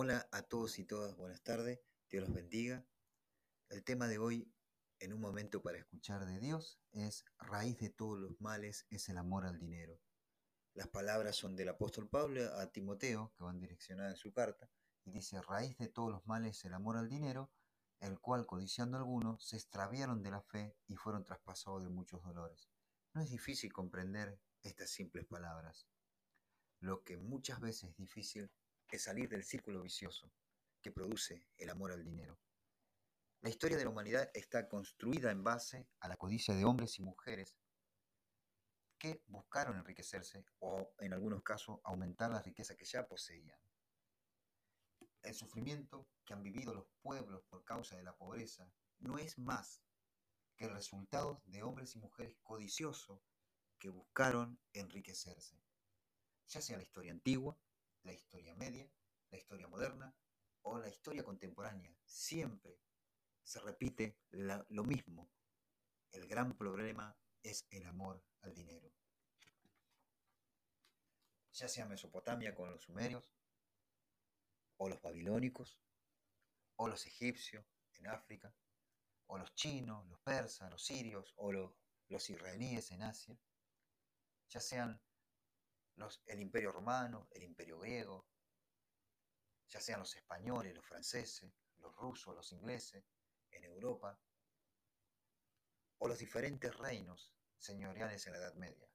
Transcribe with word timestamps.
Hola 0.00 0.28
a 0.30 0.42
todos 0.42 0.78
y 0.78 0.84
todas, 0.84 1.16
buenas 1.16 1.42
tardes, 1.42 1.80
Dios 2.08 2.22
los 2.22 2.32
bendiga. 2.32 2.86
El 3.68 3.82
tema 3.82 4.06
de 4.06 4.18
hoy, 4.18 4.48
en 5.00 5.12
un 5.12 5.20
momento 5.20 5.60
para 5.60 5.78
escuchar 5.78 6.24
de 6.24 6.38
Dios, 6.38 6.78
es 6.92 7.24
raíz 7.36 7.80
de 7.80 7.90
todos 7.90 8.16
los 8.16 8.40
males 8.40 8.86
es 8.90 9.08
el 9.08 9.18
amor 9.18 9.44
al 9.44 9.58
dinero. 9.58 10.00
Las 10.72 10.86
palabras 10.86 11.34
son 11.34 11.56
del 11.56 11.70
apóstol 11.70 12.08
Pablo 12.08 12.44
a 12.58 12.70
Timoteo, 12.70 13.32
que 13.36 13.42
van 13.42 13.58
direccionadas 13.58 14.12
en 14.12 14.16
su 14.18 14.32
carta, 14.32 14.70
y 15.04 15.10
dice, 15.10 15.42
raíz 15.42 15.76
de 15.78 15.88
todos 15.88 16.12
los 16.12 16.24
males 16.28 16.58
es 16.58 16.66
el 16.66 16.74
amor 16.74 16.96
al 16.96 17.08
dinero, 17.08 17.50
el 17.98 18.20
cual, 18.20 18.46
codiciando 18.46 18.98
algunos, 18.98 19.44
se 19.48 19.56
extraviaron 19.56 20.22
de 20.22 20.30
la 20.30 20.42
fe 20.42 20.76
y 20.86 20.94
fueron 20.94 21.24
traspasados 21.24 21.82
de 21.82 21.88
muchos 21.88 22.22
dolores. 22.22 22.70
No 23.14 23.20
es 23.20 23.30
difícil 23.30 23.72
comprender 23.72 24.38
estas 24.62 24.90
simples 24.90 25.26
palabras. 25.26 25.88
Lo 26.78 27.02
que 27.02 27.16
muchas 27.16 27.58
veces 27.58 27.90
es 27.90 27.96
difícil 27.96 28.48
es 28.96 29.02
salir 29.02 29.28
del 29.28 29.44
círculo 29.44 29.82
vicioso 29.82 30.32
que 30.80 30.92
produce 30.92 31.46
el 31.56 31.70
amor 31.70 31.92
al 31.92 32.04
dinero. 32.04 32.38
La 33.40 33.50
historia 33.50 33.76
de 33.76 33.84
la 33.84 33.90
humanidad 33.90 34.30
está 34.34 34.68
construida 34.68 35.30
en 35.30 35.44
base 35.44 35.88
a 36.00 36.08
la 36.08 36.16
codicia 36.16 36.54
de 36.54 36.64
hombres 36.64 36.98
y 36.98 37.02
mujeres 37.02 37.56
que 38.98 39.22
buscaron 39.26 39.76
enriquecerse 39.76 40.44
o, 40.58 40.92
en 40.98 41.12
algunos 41.12 41.42
casos, 41.42 41.78
aumentar 41.84 42.30
la 42.30 42.42
riqueza 42.42 42.74
que 42.74 42.84
ya 42.84 43.06
poseían. 43.06 43.56
El 45.22 45.34
sufrimiento 45.34 46.08
que 46.24 46.34
han 46.34 46.42
vivido 46.42 46.74
los 46.74 46.86
pueblos 47.00 47.44
por 47.48 47.64
causa 47.64 47.96
de 47.96 48.02
la 48.02 48.16
pobreza 48.16 48.72
no 48.98 49.18
es 49.18 49.38
más 49.38 49.82
que 50.56 50.64
el 50.64 50.72
resultado 50.72 51.40
de 51.44 51.62
hombres 51.62 51.94
y 51.94 52.00
mujeres 52.00 52.36
codiciosos 52.42 53.20
que 53.78 53.90
buscaron 53.90 54.58
enriquecerse, 54.72 55.62
ya 56.48 56.60
sea 56.60 56.76
la 56.76 56.82
historia 56.82 57.12
antigua, 57.12 57.56
la 58.02 58.12
historia 58.12 58.54
media, 58.54 58.90
la 59.30 59.38
historia 59.38 59.68
moderna 59.68 60.14
o 60.62 60.78
la 60.78 60.88
historia 60.88 61.24
contemporánea. 61.24 61.94
Siempre 62.04 62.80
se 63.42 63.60
repite 63.60 64.18
lo 64.30 64.84
mismo. 64.84 65.30
El 66.10 66.26
gran 66.26 66.56
problema 66.56 67.16
es 67.42 67.66
el 67.70 67.86
amor 67.86 68.22
al 68.42 68.54
dinero. 68.54 68.92
Ya 71.52 71.68
sea 71.68 71.86
Mesopotamia 71.86 72.54
con 72.54 72.70
los 72.70 72.82
sumerios, 72.82 73.32
o 74.76 74.88
los 74.88 75.00
babilónicos, 75.02 75.80
o 76.76 76.88
los 76.88 77.06
egipcios 77.06 77.66
en 77.94 78.06
África, 78.06 78.54
o 79.26 79.38
los 79.38 79.54
chinos, 79.54 80.06
los 80.08 80.20
persas, 80.20 80.70
los 80.70 80.84
sirios, 80.84 81.34
o 81.36 81.52
los, 81.52 81.72
los 82.08 82.30
israelíes 82.30 82.90
en 82.92 83.02
Asia, 83.02 83.38
ya 84.48 84.60
sean 84.60 85.00
el 86.26 86.40
imperio 86.40 86.72
romano, 86.72 87.28
el 87.32 87.42
imperio 87.42 87.78
griego, 87.78 88.26
ya 89.68 89.80
sean 89.80 90.00
los 90.00 90.14
españoles, 90.16 90.74
los 90.74 90.86
franceses, 90.86 91.52
los 91.78 91.94
rusos, 91.96 92.34
los 92.34 92.52
ingleses, 92.52 93.04
en 93.50 93.64
Europa, 93.64 94.18
o 95.98 96.08
los 96.08 96.18
diferentes 96.18 96.76
reinos 96.76 97.34
señoriales 97.58 98.26
en 98.26 98.32
la 98.32 98.38
Edad 98.38 98.54
Media, 98.54 98.88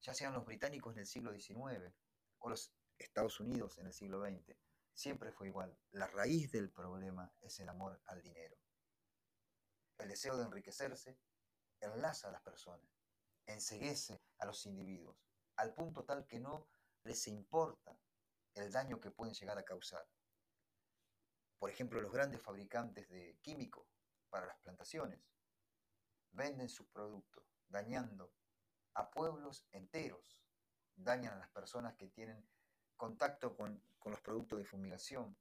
ya 0.00 0.14
sean 0.14 0.32
los 0.32 0.46
británicos 0.46 0.94
en 0.94 1.00
el 1.00 1.06
siglo 1.06 1.32
XIX 1.32 1.94
o 2.38 2.48
los 2.48 2.72
Estados 2.98 3.38
Unidos 3.40 3.78
en 3.78 3.86
el 3.86 3.92
siglo 3.92 4.20
XX, 4.20 4.56
siempre 4.94 5.32
fue 5.32 5.48
igual. 5.48 5.78
La 5.92 6.06
raíz 6.06 6.50
del 6.50 6.70
problema 6.70 7.32
es 7.40 7.60
el 7.60 7.68
amor 7.68 8.00
al 8.06 8.22
dinero. 8.22 8.56
El 9.98 10.08
deseo 10.08 10.36
de 10.36 10.44
enriquecerse 10.44 11.18
enlaza 11.80 12.28
a 12.28 12.32
las 12.32 12.42
personas, 12.42 12.90
enseguece 13.46 14.22
a 14.38 14.46
los 14.46 14.64
individuos, 14.66 15.29
al 15.60 15.74
punto 15.74 16.04
tal 16.04 16.26
que 16.26 16.40
no 16.40 16.66
les 17.04 17.26
importa 17.28 17.94
el 18.54 18.72
daño 18.72 18.98
que 18.98 19.10
pueden 19.10 19.34
llegar 19.34 19.58
a 19.58 19.62
causar. 19.62 20.06
Por 21.58 21.68
ejemplo, 21.68 22.00
los 22.00 22.12
grandes 22.12 22.40
fabricantes 22.40 23.10
de 23.10 23.38
químicos 23.42 23.86
para 24.30 24.46
las 24.46 24.56
plantaciones 24.58 25.20
venden 26.30 26.70
sus 26.70 26.86
productos 26.86 27.44
dañando 27.68 28.32
a 28.94 29.10
pueblos 29.10 29.66
enteros, 29.72 30.42
dañan 30.96 31.34
a 31.34 31.40
las 31.40 31.50
personas 31.50 31.94
que 31.94 32.08
tienen 32.08 32.48
contacto 32.96 33.54
con, 33.54 33.82
con 33.98 34.12
los 34.12 34.20
productos 34.22 34.58
de 34.58 34.64
fumigación, 34.64 35.36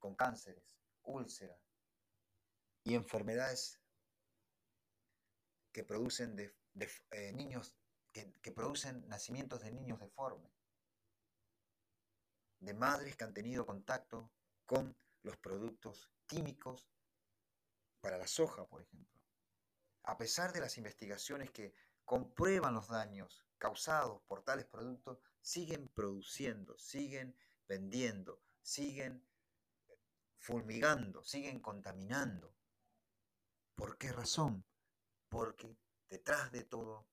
con 0.00 0.16
cánceres, 0.16 0.80
úlceras 1.04 1.60
y 2.82 2.96
enfermedades 2.96 3.80
que 5.70 5.84
producen 5.84 6.34
de, 6.34 6.52
eh, 6.74 7.32
niños 7.32 7.76
que, 8.12 8.32
que, 8.42 8.52
producen 8.52 9.08
nacimientos 9.08 9.60
de 9.60 9.72
niños 9.72 10.00
deformes, 10.00 10.52
de 12.60 12.74
madres 12.74 13.16
que 13.16 13.24
han 13.24 13.34
tenido 13.34 13.66
contacto 13.66 14.30
con 14.66 14.96
los 15.22 15.36
productos 15.36 16.10
químicos 16.26 16.90
para 18.00 18.18
la 18.18 18.26
soja, 18.26 18.66
por 18.66 18.82
ejemplo. 18.82 19.20
A 20.04 20.16
pesar 20.16 20.52
de 20.52 20.60
las 20.60 20.76
investigaciones 20.78 21.50
que 21.50 21.74
comprueban 22.04 22.74
los 22.74 22.88
daños 22.88 23.46
causados 23.58 24.22
por 24.22 24.42
tales 24.42 24.66
productos, 24.66 25.18
siguen 25.40 25.88
produciendo, 25.88 26.76
siguen 26.78 27.36
vendiendo, 27.68 28.42
siguen 28.60 29.24
fulmigando, 30.38 31.22
siguen 31.22 31.60
contaminando. 31.60 32.54
¿Por 33.76 33.96
qué 33.96 34.12
razón? 34.12 34.64
porque 35.32 35.74
detrás 36.12 36.52
de 36.52 36.64
todo 36.64 37.08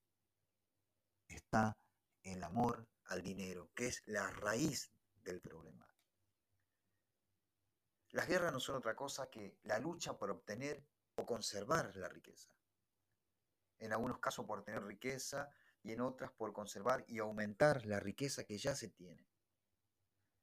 está 1.26 1.78
el 2.22 2.44
amor 2.44 2.86
al 3.06 3.22
dinero, 3.22 3.72
que 3.74 3.88
es 3.88 4.04
la 4.08 4.30
raíz 4.30 4.92
del 5.24 5.40
problema. 5.40 5.88
Las 8.10 8.28
guerras 8.28 8.52
no 8.52 8.60
son 8.60 8.76
otra 8.76 8.98
cosa 8.98 9.30
que 9.30 9.58
la 9.64 9.80
lucha 9.80 10.18
por 10.18 10.30
obtener 10.32 10.86
o 11.16 11.26
conservar 11.26 11.96
la 11.96 12.10
riqueza. 12.10 12.54
En 13.78 13.94
algunos 13.94 14.20
casos 14.20 14.46
por 14.46 14.66
tener 14.66 14.84
riqueza 14.84 15.50
y 15.82 15.94
en 15.94 16.02
otras 16.02 16.34
por 16.34 16.52
conservar 16.52 17.06
y 17.08 17.20
aumentar 17.20 17.86
la 17.86 18.02
riqueza 18.02 18.44
que 18.44 18.58
ya 18.58 18.76
se 18.76 18.90
tiene. 18.90 19.30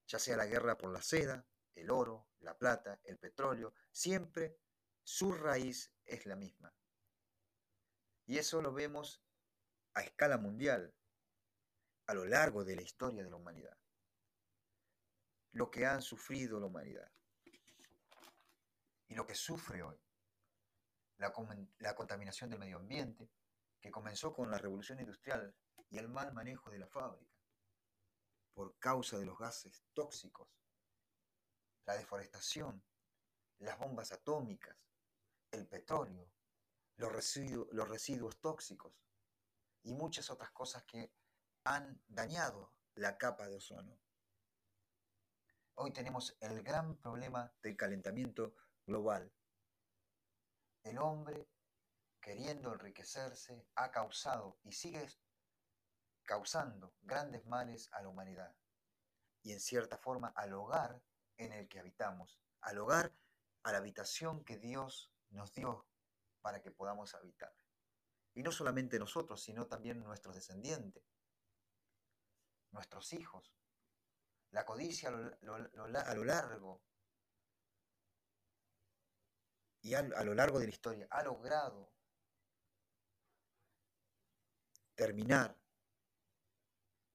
Ya 0.06 0.18
sea 0.18 0.38
la 0.38 0.46
guerra 0.46 0.78
por 0.78 0.90
la 0.90 1.02
seda, 1.02 1.46
el 1.74 1.90
oro, 1.90 2.30
la 2.38 2.56
plata, 2.56 3.00
el 3.04 3.18
petróleo, 3.18 3.74
siempre 3.90 4.56
su 5.02 5.32
raíz 5.32 5.92
es 6.06 6.24
la 6.24 6.36
misma, 6.36 6.74
y 8.26 8.38
eso 8.38 8.60
lo 8.60 8.72
vemos 8.72 9.22
a 9.94 10.02
escala 10.02 10.36
mundial, 10.36 10.92
a 12.06 12.14
lo 12.14 12.24
largo 12.24 12.64
de 12.64 12.76
la 12.76 12.82
historia 12.82 13.22
de 13.22 13.30
la 13.30 13.36
humanidad. 13.36 13.76
Lo 15.52 15.70
que 15.70 15.86
han 15.86 16.02
sufrido 16.02 16.60
la 16.60 16.66
humanidad. 16.66 17.10
Y 19.08 19.14
lo 19.14 19.26
que 19.26 19.34
sufre 19.34 19.82
hoy. 19.82 19.98
La, 21.18 21.32
la 21.78 21.94
contaminación 21.94 22.50
del 22.50 22.58
medio 22.58 22.76
ambiente, 22.76 23.30
que 23.80 23.90
comenzó 23.90 24.34
con 24.34 24.50
la 24.50 24.58
revolución 24.58 25.00
industrial 25.00 25.54
y 25.88 25.98
el 25.98 26.08
mal 26.08 26.32
manejo 26.34 26.70
de 26.70 26.80
la 26.80 26.88
fábrica, 26.88 27.32
por 28.52 28.76
causa 28.78 29.18
de 29.18 29.24
los 29.24 29.38
gases 29.38 29.84
tóxicos, 29.94 30.48
la 31.86 31.96
deforestación, 31.96 32.82
las 33.58 33.78
bombas 33.78 34.12
atómicas, 34.12 34.76
el 35.52 35.66
petróleo, 35.66 36.28
los 36.96 37.12
residuos, 37.12 37.68
los 37.72 37.88
residuos 37.88 38.40
tóxicos 38.40 38.94
y 39.82 39.92
muchas 39.94 40.30
otras 40.30 40.50
cosas 40.50 40.84
que 40.84 41.12
han 41.64 42.00
dañado 42.08 42.72
la 42.94 43.18
capa 43.18 43.48
de 43.48 43.56
ozono. 43.56 43.98
Hoy 45.74 45.92
tenemos 45.92 46.36
el 46.40 46.62
gran 46.62 46.96
problema 46.96 47.52
del 47.62 47.76
calentamiento 47.76 48.54
global. 48.86 49.30
El 50.82 50.98
hombre, 50.98 51.50
queriendo 52.20 52.72
enriquecerse, 52.72 53.66
ha 53.74 53.90
causado 53.90 54.58
y 54.62 54.72
sigue 54.72 55.06
causando 56.22 56.94
grandes 57.02 57.44
males 57.46 57.92
a 57.92 58.02
la 58.02 58.08
humanidad 58.08 58.56
y 59.42 59.52
en 59.52 59.60
cierta 59.60 59.98
forma 59.98 60.28
al 60.28 60.54
hogar 60.54 61.02
en 61.36 61.52
el 61.52 61.68
que 61.68 61.78
habitamos, 61.78 62.40
al 62.62 62.78
hogar, 62.78 63.12
a 63.62 63.72
la 63.72 63.78
habitación 63.78 64.44
que 64.44 64.56
Dios 64.58 65.12
nos 65.30 65.52
dio 65.52 65.86
para 66.46 66.62
que 66.62 66.70
podamos 66.70 67.12
habitar. 67.12 67.52
Y 68.34 68.42
no 68.44 68.52
solamente 68.52 69.00
nosotros, 69.00 69.42
sino 69.42 69.66
también 69.66 70.00
nuestros 70.04 70.36
descendientes, 70.36 71.02
nuestros 72.70 73.12
hijos. 73.14 73.52
La 74.52 74.64
codicia 74.64 75.08
a 75.08 75.12
lo, 75.12 76.24
largo 76.24 76.84
y 79.80 79.94
a, 79.94 79.98
a 79.98 80.22
lo 80.22 80.34
largo 80.34 80.60
de 80.60 80.66
la 80.66 80.70
historia 80.70 81.08
ha 81.10 81.24
logrado 81.24 81.92
terminar 84.94 85.58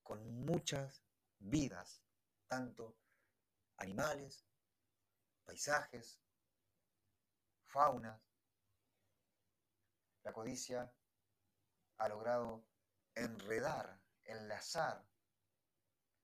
con 0.03 0.43
muchas 0.43 1.05
vidas, 1.39 2.03
tanto 2.47 2.97
animales, 3.77 4.45
paisajes, 5.45 6.19
faunas, 7.63 8.30
la 10.23 10.33
codicia 10.33 10.93
ha 11.97 12.09
logrado 12.09 12.65
enredar, 13.15 14.01
enlazar 14.23 15.05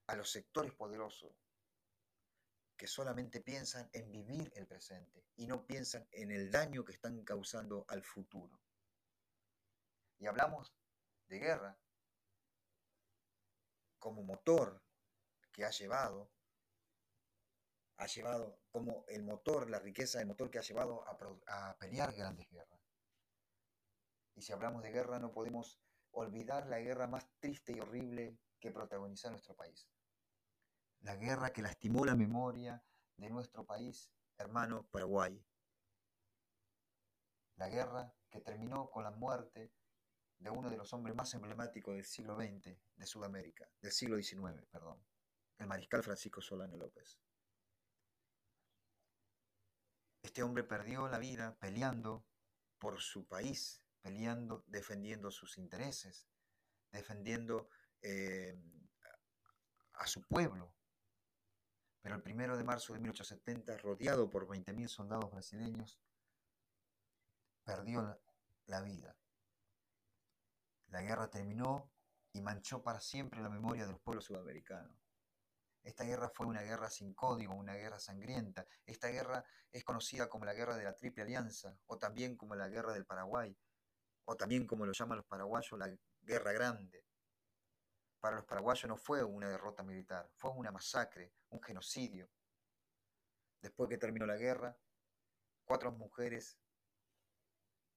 a 0.07 0.15
los 0.15 0.31
sectores 0.31 0.73
poderosos 0.73 1.33
que 2.77 2.87
solamente 2.87 3.41
piensan 3.41 3.89
en 3.91 4.11
vivir 4.11 4.51
el 4.55 4.67
presente 4.67 5.25
y 5.35 5.47
no 5.47 5.65
piensan 5.65 6.07
en 6.11 6.31
el 6.31 6.51
daño 6.51 6.85
que 6.85 6.93
están 6.93 7.23
causando 7.23 7.85
al 7.89 8.03
futuro. 8.03 8.59
Y 10.19 10.27
hablamos 10.27 10.73
de 11.27 11.39
guerra 11.39 11.77
como 13.99 14.23
motor 14.23 14.81
que 15.51 15.65
ha 15.65 15.71
llevado, 15.71 16.31
ha 17.97 18.05
llevado 18.05 18.59
como 18.69 19.05
el 19.07 19.23
motor, 19.23 19.69
la 19.69 19.79
riqueza, 19.79 20.21
el 20.21 20.27
motor 20.27 20.51
que 20.51 20.59
ha 20.59 20.61
llevado 20.61 21.03
a, 21.07 21.69
a 21.69 21.77
pelear 21.77 22.13
grandes 22.13 22.47
guerras. 22.49 22.76
Y 24.37 24.43
si 24.43 24.53
hablamos 24.53 24.83
de 24.83 24.91
guerra 24.91 25.17
no 25.17 25.31
podemos 25.31 25.81
olvidar 26.11 26.67
la 26.67 26.79
guerra 26.79 27.07
más 27.07 27.27
triste 27.39 27.73
y 27.73 27.79
horrible 27.79 28.37
que 28.59 28.71
protagonizó 28.71 29.31
nuestro 29.31 29.55
país. 29.55 29.89
La 31.01 31.15
guerra 31.15 31.51
que 31.51 31.63
lastimó 31.63 32.05
la 32.05 32.15
memoria 32.15 32.83
de 33.17 33.29
nuestro 33.31 33.65
país, 33.65 34.11
hermano 34.37 34.87
Paraguay. 34.91 35.43
La 37.55 37.67
guerra 37.67 38.13
que 38.29 38.39
terminó 38.39 38.91
con 38.91 39.03
la 39.03 39.11
muerte 39.11 39.73
de 40.37 40.49
uno 40.51 40.69
de 40.69 40.77
los 40.77 40.93
hombres 40.93 41.15
más 41.15 41.33
emblemáticos 41.33 41.95
del 41.95 42.05
siglo 42.05 42.35
XX 42.35 42.77
de 42.95 43.05
Sudamérica, 43.07 43.67
del 43.81 43.91
siglo 43.91 44.21
XIX, 44.21 44.63
perdón, 44.71 45.03
el 45.57 45.65
mariscal 45.65 46.03
Francisco 46.03 46.41
Solano 46.41 46.77
López. 46.77 47.19
Este 50.21 50.43
hombre 50.43 50.63
perdió 50.63 51.07
la 51.07 51.17
vida 51.17 51.57
peleando 51.59 52.23
por 52.77 53.01
su 53.01 53.25
país, 53.25 53.81
peleando, 54.01 54.63
defendiendo 54.67 55.31
sus 55.31 55.57
intereses, 55.57 56.27
defendiendo 56.91 57.69
eh, 58.01 58.57
a 59.93 60.07
su 60.07 60.21
pueblo. 60.23 60.73
Pero 62.01 62.15
el 62.15 62.21
primero 62.21 62.57
de 62.57 62.63
marzo 62.63 62.93
de 62.93 62.99
1870, 62.99 63.77
rodeado 63.79 64.29
por 64.29 64.47
20.000 64.47 64.87
soldados 64.87 65.31
brasileños, 65.31 65.99
perdió 67.63 68.01
la, 68.01 68.19
la 68.67 68.81
vida. 68.81 69.17
La 70.87 71.01
guerra 71.01 71.29
terminó 71.29 71.91
y 72.31 72.41
manchó 72.41 72.81
para 72.81 72.99
siempre 72.99 73.41
la 73.41 73.49
memoria 73.49 73.85
de 73.85 73.91
los 73.91 74.01
pueblos 74.01 74.25
sudamericanos. 74.25 75.07
Esta 75.83 76.03
guerra 76.03 76.29
fue 76.29 76.45
una 76.45 76.61
guerra 76.61 76.89
sin 76.89 77.13
código, 77.13 77.53
una 77.53 77.73
guerra 77.75 77.97
sangrienta. 77.99 78.67
Esta 78.85 79.07
guerra 79.07 79.45
es 79.71 79.83
conocida 79.83 80.27
como 80.27 80.43
la 80.45 80.53
guerra 80.53 80.75
de 80.75 80.83
la 80.83 80.93
Triple 80.93 81.23
Alianza, 81.23 81.77
o 81.87 81.97
también 81.97 82.35
como 82.35 82.55
la 82.55 82.67
guerra 82.67 82.93
del 82.93 83.05
Paraguay, 83.05 83.57
o 84.29 84.35
también 84.35 84.67
como 84.67 84.85
lo 84.85 84.91
llaman 84.91 85.17
los 85.17 85.25
paraguayos, 85.25 85.79
la 85.79 85.89
Guerra 86.21 86.51
Grande. 86.51 87.05
Para 88.19 88.35
los 88.35 88.45
paraguayos 88.45 88.85
no 88.89 88.97
fue 88.97 89.23
una 89.23 89.49
derrota 89.49 89.83
militar, 89.83 90.29
fue 90.35 90.51
una 90.51 90.69
masacre, 90.69 91.31
un 91.49 91.61
genocidio. 91.61 92.29
Después 93.61 93.89
que 93.89 93.97
terminó 93.97 94.25
la 94.25 94.35
guerra, 94.35 94.77
cuatro 95.63 95.93
mujeres, 95.93 96.59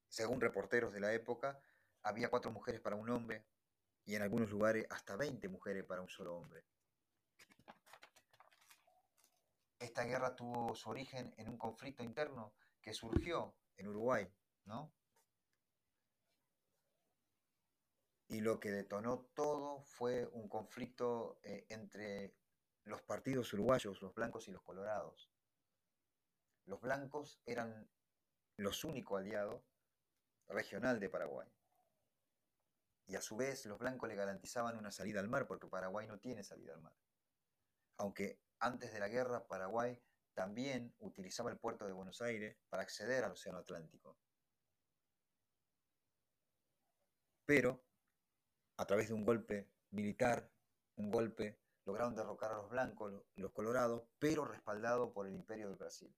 según 0.08 0.40
reporteros 0.40 0.92
de 0.92 1.00
la 1.00 1.12
época, 1.12 1.60
había 2.02 2.30
cuatro 2.30 2.52
mujeres 2.52 2.80
para 2.80 2.94
un 2.94 3.10
hombre 3.10 3.44
y 4.04 4.14
en 4.14 4.22
algunos 4.22 4.50
lugares 4.50 4.86
hasta 4.88 5.16
20 5.16 5.48
mujeres 5.48 5.84
para 5.84 6.00
un 6.00 6.08
solo 6.08 6.36
hombre. 6.36 6.64
Esta 9.80 10.04
guerra 10.04 10.36
tuvo 10.36 10.76
su 10.76 10.90
origen 10.90 11.34
en 11.38 11.48
un 11.48 11.58
conflicto 11.58 12.04
interno 12.04 12.54
que 12.80 12.94
surgió 12.94 13.56
en 13.76 13.88
Uruguay, 13.88 14.32
¿no? 14.66 14.92
Y 18.30 18.42
lo 18.42 18.60
que 18.60 18.70
detonó 18.70 19.26
todo 19.34 19.82
fue 19.82 20.24
un 20.28 20.48
conflicto 20.48 21.40
eh, 21.42 21.66
entre 21.68 22.32
los 22.84 23.02
partidos 23.02 23.52
uruguayos, 23.52 24.00
los 24.00 24.14
blancos 24.14 24.46
y 24.46 24.52
los 24.52 24.62
colorados. 24.62 25.28
Los 26.64 26.80
blancos 26.80 27.40
eran 27.44 27.90
los 28.56 28.84
únicos 28.84 29.18
aliados 29.18 29.64
regional 30.46 31.00
de 31.00 31.08
Paraguay. 31.08 31.48
Y 33.08 33.16
a 33.16 33.20
su 33.20 33.36
vez 33.36 33.66
los 33.66 33.80
blancos 33.80 34.08
le 34.08 34.14
garantizaban 34.14 34.78
una 34.78 34.92
salida 34.92 35.18
al 35.18 35.28
mar, 35.28 35.48
porque 35.48 35.66
Paraguay 35.66 36.06
no 36.06 36.20
tiene 36.20 36.44
salida 36.44 36.72
al 36.74 36.82
mar. 36.82 36.94
Aunque 37.96 38.38
antes 38.60 38.92
de 38.92 39.00
la 39.00 39.08
guerra 39.08 39.48
Paraguay 39.48 40.00
también 40.34 40.94
utilizaba 41.00 41.50
el 41.50 41.58
puerto 41.58 41.84
de 41.84 41.92
Buenos 41.92 42.22
Aires 42.22 42.56
para 42.68 42.84
acceder 42.84 43.24
al 43.24 43.32
Océano 43.32 43.58
Atlántico. 43.58 44.16
Pero 47.44 47.89
a 48.80 48.86
través 48.86 49.08
de 49.08 49.14
un 49.14 49.26
golpe 49.26 49.68
militar, 49.90 50.50
un 50.96 51.10
golpe, 51.10 51.60
lograron 51.84 52.14
derrocar 52.14 52.52
a 52.52 52.56
los 52.56 52.70
blancos, 52.70 53.12
los 53.36 53.52
colorados, 53.52 54.04
pero 54.18 54.46
respaldado 54.46 55.12
por 55.12 55.26
el 55.26 55.34
imperio 55.34 55.68
del 55.68 55.76
Brasil. 55.76 56.10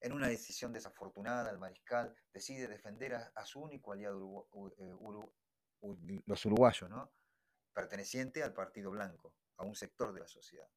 En 0.00 0.14
una 0.14 0.28
decisión 0.28 0.72
desafortunada, 0.72 1.50
el 1.50 1.58
mariscal 1.58 2.16
decide 2.32 2.66
defender 2.66 3.14
a, 3.14 3.44
su 3.44 3.60
único 3.60 3.92
aliado, 3.92 4.48
eh, 4.78 4.96
los 6.24 6.46
uruguayos, 6.46 6.90
perteneciente 7.74 8.42
al 8.42 8.54
Partido 8.54 8.90
Blanco, 8.90 9.34
a 9.58 9.64
un 9.64 9.74
sector 9.74 10.14
de 10.14 10.20
la 10.20 10.28
sociedad, 10.28 10.68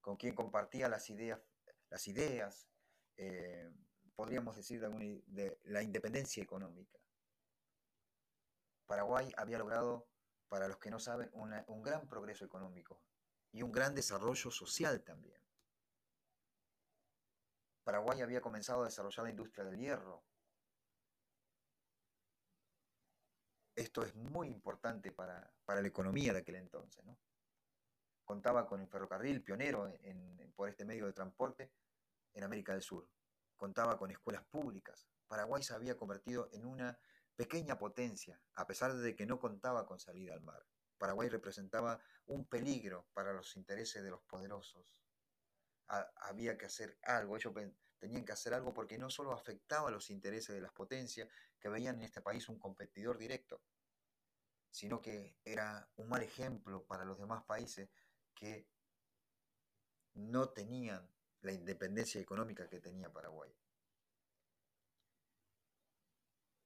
con 0.00 0.16
quien 0.16 0.34
compartía 0.34 0.88
las 0.88 1.08
ideas, 1.10 1.40
las 1.90 2.08
ideas 2.08 2.68
eh, 3.16 3.70
podríamos 4.16 4.56
decir, 4.56 4.80
de 4.80 5.60
la 5.62 5.84
independencia 5.84 6.42
económica. 6.42 6.98
Paraguay 8.86 9.32
había 9.36 9.58
logrado, 9.58 10.08
para 10.48 10.68
los 10.68 10.78
que 10.78 10.90
no 10.90 10.98
saben, 10.98 11.30
un 11.34 11.82
gran 11.82 12.06
progreso 12.08 12.44
económico 12.44 13.02
y 13.52 13.62
un 13.62 13.72
gran 13.72 13.94
desarrollo 13.94 14.50
social 14.50 15.02
también. 15.02 15.40
Paraguay 17.84 18.20
había 18.20 18.40
comenzado 18.40 18.82
a 18.82 18.86
desarrollar 18.86 19.24
la 19.24 19.30
industria 19.30 19.64
del 19.64 19.78
hierro. 19.78 20.24
Esto 23.76 24.02
es 24.02 24.14
muy 24.14 24.48
importante 24.48 25.12
para, 25.12 25.52
la 25.66 25.86
economía 25.86 26.32
de 26.32 26.40
aquel 26.40 26.56
entonces. 26.56 27.04
Contaba 28.24 28.66
con 28.66 28.80
el 28.80 28.88
ferrocarril 28.88 29.42
pionero 29.42 29.92
por 30.54 30.68
este 30.68 30.84
medio 30.84 31.06
de 31.06 31.12
transporte 31.12 31.72
en 32.32 32.42
América 32.42 32.72
del 32.72 32.82
Sur. 32.82 33.08
Contaba 33.56 33.96
con 33.96 34.10
escuelas 34.10 34.44
públicas. 34.46 35.08
Paraguay 35.28 35.62
se 35.62 35.74
había 35.74 35.96
convertido 35.96 36.48
en 36.52 36.66
una 36.66 36.98
pequeña 37.36 37.78
potencia, 37.78 38.40
a 38.54 38.66
pesar 38.66 38.94
de 38.94 39.14
que 39.14 39.26
no 39.26 39.38
contaba 39.38 39.86
con 39.86 40.00
salida 40.00 40.32
al 40.34 40.40
mar. 40.40 40.66
Paraguay 40.98 41.28
representaba 41.28 42.00
un 42.26 42.46
peligro 42.46 43.06
para 43.12 43.32
los 43.32 43.56
intereses 43.56 44.02
de 44.02 44.10
los 44.10 44.22
poderosos. 44.22 44.86
había 46.16 46.58
que 46.58 46.66
hacer 46.66 46.98
algo, 47.02 47.36
ellos 47.36 47.54
tenían 47.98 48.24
que 48.24 48.32
hacer 48.32 48.54
algo 48.54 48.74
porque 48.74 48.98
no 48.98 49.08
solo 49.10 49.32
afectaba 49.32 49.90
los 49.90 50.10
intereses 50.10 50.54
de 50.54 50.60
las 50.60 50.72
potencias 50.72 51.28
que 51.60 51.68
veían 51.68 51.96
en 51.96 52.02
este 52.02 52.22
país 52.22 52.48
un 52.48 52.58
competidor 52.58 53.18
directo, 53.18 53.62
sino 54.70 55.00
que 55.00 55.36
era 55.44 55.88
un 55.96 56.08
mal 56.08 56.22
ejemplo 56.22 56.84
para 56.86 57.04
los 57.04 57.18
demás 57.18 57.44
países 57.44 57.88
que 58.34 58.68
no 60.14 60.48
tenían 60.48 61.08
la 61.42 61.52
independencia 61.52 62.20
económica 62.20 62.68
que 62.68 62.80
tenía 62.80 63.12
Paraguay. 63.12 63.54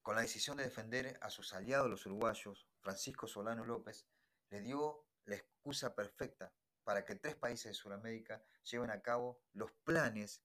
Con 0.03 0.17
la 0.17 0.23
decisión 0.23 0.57
de 0.57 0.65
defender 0.65 1.19
a 1.21 1.31
sus 1.31 1.53
aliados 1.53 1.91
los 1.91 2.07
uruguayos, 2.07 2.67
Francisco 2.81 3.27
Solano 3.27 3.65
López 3.65 4.07
le 4.49 4.63
dio 4.63 5.05
la 5.27 5.37
excusa 5.37 5.95
perfecta 5.95 6.53
para 6.85 7.05
que 7.05 7.17
tres 7.17 7.37
países 7.37 7.67
de 7.67 7.75
Sudamérica 7.75 8.43
lleven 8.65 8.91
a 8.91 9.03
cabo 9.03 9.43
los 9.53 9.71
planes 9.85 10.43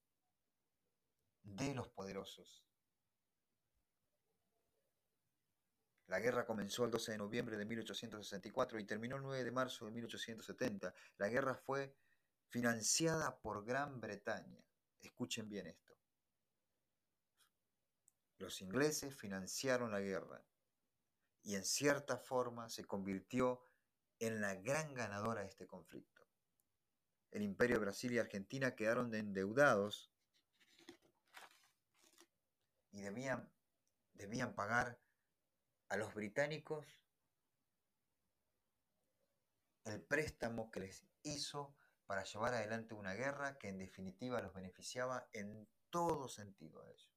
de 1.42 1.74
los 1.74 1.88
poderosos. 1.88 2.66
La 6.08 6.20
guerra 6.20 6.46
comenzó 6.46 6.84
el 6.84 6.90
12 6.90 7.12
de 7.12 7.18
noviembre 7.18 7.56
de 7.56 7.64
1864 7.64 8.78
y 8.78 8.84
terminó 8.84 9.16
el 9.16 9.22
9 9.22 9.42
de 9.42 9.50
marzo 9.50 9.86
de 9.86 9.92
1870. 9.92 10.94
La 11.16 11.28
guerra 11.28 11.54
fue 11.56 11.96
financiada 12.48 13.36
por 13.40 13.64
Gran 13.64 14.00
Bretaña. 14.00 14.64
Escuchen 15.00 15.48
bien 15.48 15.66
esto. 15.66 15.98
Los 18.38 18.60
ingleses 18.60 19.14
financiaron 19.16 19.90
la 19.90 20.00
guerra 20.00 20.44
y 21.42 21.54
en 21.54 21.64
cierta 21.64 22.18
forma 22.18 22.68
se 22.68 22.84
convirtió 22.84 23.62
en 24.18 24.40
la 24.40 24.54
gran 24.54 24.94
ganadora 24.94 25.42
de 25.42 25.48
este 25.48 25.66
conflicto. 25.66 26.26
El 27.30 27.42
imperio 27.42 27.76
de 27.76 27.84
Brasil 27.84 28.12
y 28.12 28.18
Argentina 28.18 28.74
quedaron 28.74 29.14
endeudados 29.14 30.10
y 32.92 33.02
debían, 33.02 33.50
debían 34.14 34.54
pagar 34.54 34.98
a 35.88 35.96
los 35.96 36.14
británicos 36.14 36.86
el 39.84 40.02
préstamo 40.02 40.70
que 40.70 40.80
les 40.80 41.06
hizo 41.22 41.76
para 42.06 42.24
llevar 42.24 42.54
adelante 42.54 42.94
una 42.94 43.14
guerra 43.14 43.58
que 43.58 43.68
en 43.68 43.78
definitiva 43.78 44.40
los 44.40 44.54
beneficiaba 44.54 45.28
en 45.32 45.68
todo 45.90 46.28
sentido 46.28 46.82
a 46.82 46.90
ellos. 46.90 47.16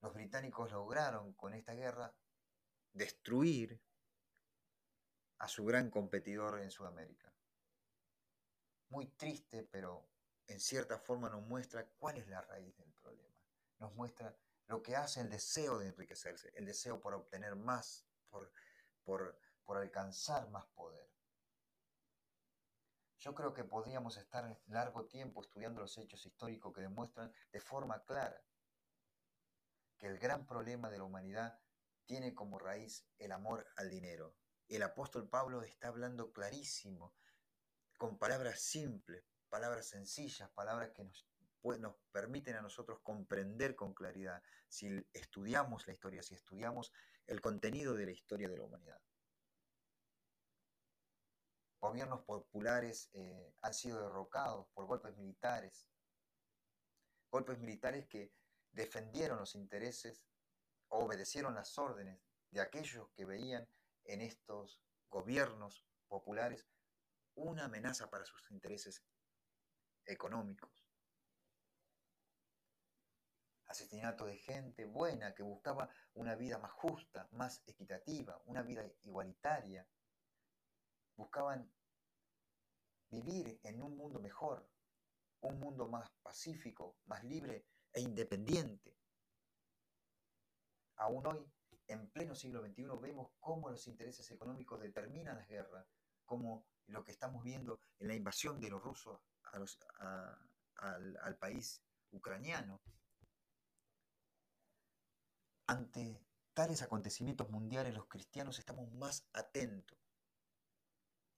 Los 0.00 0.14
británicos 0.30 0.70
lograron 0.70 1.32
con 1.32 1.54
esta 1.54 1.74
guerra 1.74 2.14
destruir 2.92 3.82
a 5.38 5.48
su 5.48 5.64
gran 5.64 5.90
competidor 5.90 6.60
en 6.60 6.70
Sudamérica. 6.70 7.32
Muy 8.90 9.06
triste, 9.06 9.64
pero 9.64 10.08
en 10.46 10.60
cierta 10.60 11.00
forma 11.00 11.28
nos 11.28 11.42
muestra 11.42 11.84
cuál 11.98 12.18
es 12.18 12.28
la 12.28 12.42
raíz 12.42 12.76
del 12.76 12.92
problema. 12.92 13.36
Nos 13.80 13.92
muestra 13.96 14.32
lo 14.68 14.80
que 14.80 14.94
hace 14.94 15.20
el 15.20 15.30
deseo 15.30 15.80
de 15.80 15.88
enriquecerse, 15.88 16.52
el 16.54 16.64
deseo 16.64 17.00
por 17.00 17.14
obtener 17.14 17.56
más, 17.56 18.06
por, 18.28 18.52
por, 19.02 19.36
por 19.64 19.78
alcanzar 19.78 20.48
más 20.50 20.64
poder. 20.66 21.10
Yo 23.18 23.34
creo 23.34 23.52
que 23.52 23.64
podríamos 23.64 24.16
estar 24.16 24.60
largo 24.68 25.06
tiempo 25.06 25.42
estudiando 25.42 25.80
los 25.80 25.98
hechos 25.98 26.24
históricos 26.24 26.72
que 26.72 26.82
demuestran 26.82 27.32
de 27.50 27.60
forma 27.60 28.04
clara 28.04 28.40
que 30.00 30.06
el 30.06 30.18
gran 30.18 30.46
problema 30.46 30.90
de 30.90 30.98
la 30.98 31.04
humanidad 31.04 31.60
tiene 32.06 32.34
como 32.34 32.58
raíz 32.58 33.06
el 33.18 33.30
amor 33.32 33.68
al 33.76 33.90
dinero, 33.90 34.34
el 34.66 34.82
apóstol 34.82 35.28
Pablo 35.28 35.62
está 35.62 35.88
hablando 35.88 36.32
clarísimo, 36.32 37.14
con 37.98 38.18
palabras 38.18 38.62
simples, 38.62 39.24
palabras 39.50 39.88
sencillas, 39.88 40.48
palabras 40.52 40.90
que 40.94 41.04
nos, 41.04 41.28
nos 41.78 41.96
permiten 42.12 42.56
a 42.56 42.62
nosotros 42.62 43.00
comprender 43.02 43.76
con 43.76 43.92
claridad 43.92 44.42
si 44.68 45.06
estudiamos 45.12 45.86
la 45.86 45.92
historia, 45.92 46.22
si 46.22 46.34
estudiamos 46.34 46.92
el 47.26 47.40
contenido 47.42 47.94
de 47.94 48.06
la 48.06 48.12
historia 48.12 48.48
de 48.48 48.56
la 48.56 48.64
humanidad. 48.64 49.00
Gobiernos 51.78 52.22
populares 52.24 53.10
eh, 53.12 53.54
han 53.60 53.74
sido 53.74 54.00
derrocados 54.00 54.66
por 54.72 54.86
golpes 54.86 55.16
militares, 55.16 55.86
golpes 57.30 57.58
militares 57.58 58.06
que 58.06 58.32
defendieron 58.72 59.38
los 59.38 59.54
intereses, 59.54 60.22
obedecieron 60.88 61.54
las 61.54 61.78
órdenes 61.78 62.20
de 62.50 62.60
aquellos 62.60 63.08
que 63.10 63.24
veían 63.24 63.68
en 64.04 64.20
estos 64.20 64.80
gobiernos 65.08 65.86
populares 66.08 66.66
una 67.34 67.64
amenaza 67.64 68.10
para 68.10 68.24
sus 68.24 68.50
intereses 68.50 69.04
económicos. 70.04 70.70
Asesinato 73.66 74.26
de 74.26 74.36
gente 74.36 74.84
buena 74.84 75.32
que 75.32 75.44
buscaba 75.44 75.88
una 76.14 76.34
vida 76.34 76.58
más 76.58 76.72
justa, 76.72 77.28
más 77.32 77.62
equitativa, 77.66 78.42
una 78.46 78.62
vida 78.62 78.84
igualitaria. 79.02 79.86
Buscaban 81.14 81.72
vivir 83.10 83.60
en 83.62 83.80
un 83.80 83.96
mundo 83.96 84.18
mejor, 84.18 84.68
un 85.40 85.60
mundo 85.60 85.86
más 85.88 86.10
pacífico, 86.22 86.96
más 87.06 87.22
libre 87.22 87.64
e 87.92 88.00
independiente. 88.00 88.96
Aún 90.96 91.26
hoy 91.26 91.50
en 91.88 92.08
pleno 92.10 92.34
siglo 92.34 92.60
XXI 92.64 92.84
vemos 93.00 93.30
cómo 93.40 93.70
los 93.70 93.86
intereses 93.88 94.30
económicos 94.30 94.80
determinan 94.80 95.36
las 95.36 95.48
guerras, 95.48 95.86
como 96.24 96.66
lo 96.86 97.04
que 97.04 97.10
estamos 97.10 97.42
viendo 97.42 97.80
en 97.98 98.08
la 98.08 98.14
invasión 98.14 98.60
de 98.60 98.70
los 98.70 98.82
rusos 98.82 99.20
al, 100.76 101.36
país 101.38 101.82
ucraniano. 102.12 102.80
Ante 105.66 106.20
tales 106.54 106.82
acontecimientos 106.82 107.48
mundiales 107.50 107.94
los 107.94 108.06
cristianos 108.06 108.58
estamos 108.58 108.92
más 108.92 109.28
atentos 109.32 109.98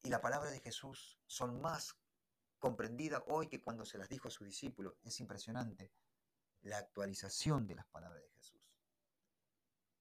y 0.02 0.08
la 0.08 0.20
palabra 0.20 0.50
de 0.50 0.60
Jesús 0.60 1.20
son 1.26 1.60
más 1.60 1.96
comprendidas 2.58 3.22
hoy 3.28 3.48
que 3.48 3.62
cuando 3.62 3.84
se 3.84 3.98
las 3.98 4.08
dijo 4.08 4.28
a 4.28 4.30
sus 4.30 4.46
discípulos. 4.46 4.94
Es 5.02 5.20
impresionante 5.20 5.92
la 6.62 6.78
actualización 6.78 7.66
de 7.66 7.74
las 7.74 7.86
palabras 7.86 8.22
de 8.22 8.30
Jesús. 8.30 8.60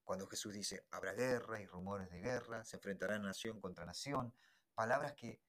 Cuando 0.04 0.26
Jesús 0.26 0.52
dice, 0.54 0.86
habrá 0.90 1.12
guerra 1.12 1.60
y 1.60 1.66
rumores 1.66 2.10
de 2.10 2.20
guerra, 2.20 2.64
se 2.64 2.76
enfrentarán 2.76 3.22
nación 3.22 3.60
contra 3.60 3.84
nación, 3.84 4.34
palabras 4.74 5.14
que 5.14 5.40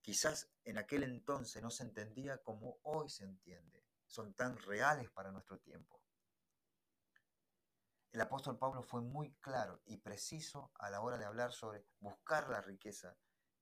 quizás 0.00 0.50
en 0.64 0.78
aquel 0.78 1.02
entonces 1.02 1.62
no 1.62 1.70
se 1.70 1.84
entendía 1.84 2.38
como 2.38 2.78
hoy 2.82 3.08
se 3.08 3.24
entiende, 3.24 3.84
son 4.06 4.34
tan 4.34 4.56
reales 4.58 5.10
para 5.10 5.30
nuestro 5.30 5.58
tiempo. 5.58 6.02
El 8.12 8.20
apóstol 8.20 8.58
Pablo 8.58 8.82
fue 8.82 9.00
muy 9.00 9.32
claro 9.40 9.80
y 9.86 9.96
preciso 9.96 10.70
a 10.74 10.90
la 10.90 11.00
hora 11.00 11.16
de 11.16 11.24
hablar 11.24 11.52
sobre 11.52 11.86
buscar 11.98 12.50
la 12.50 12.60
riqueza 12.60 13.16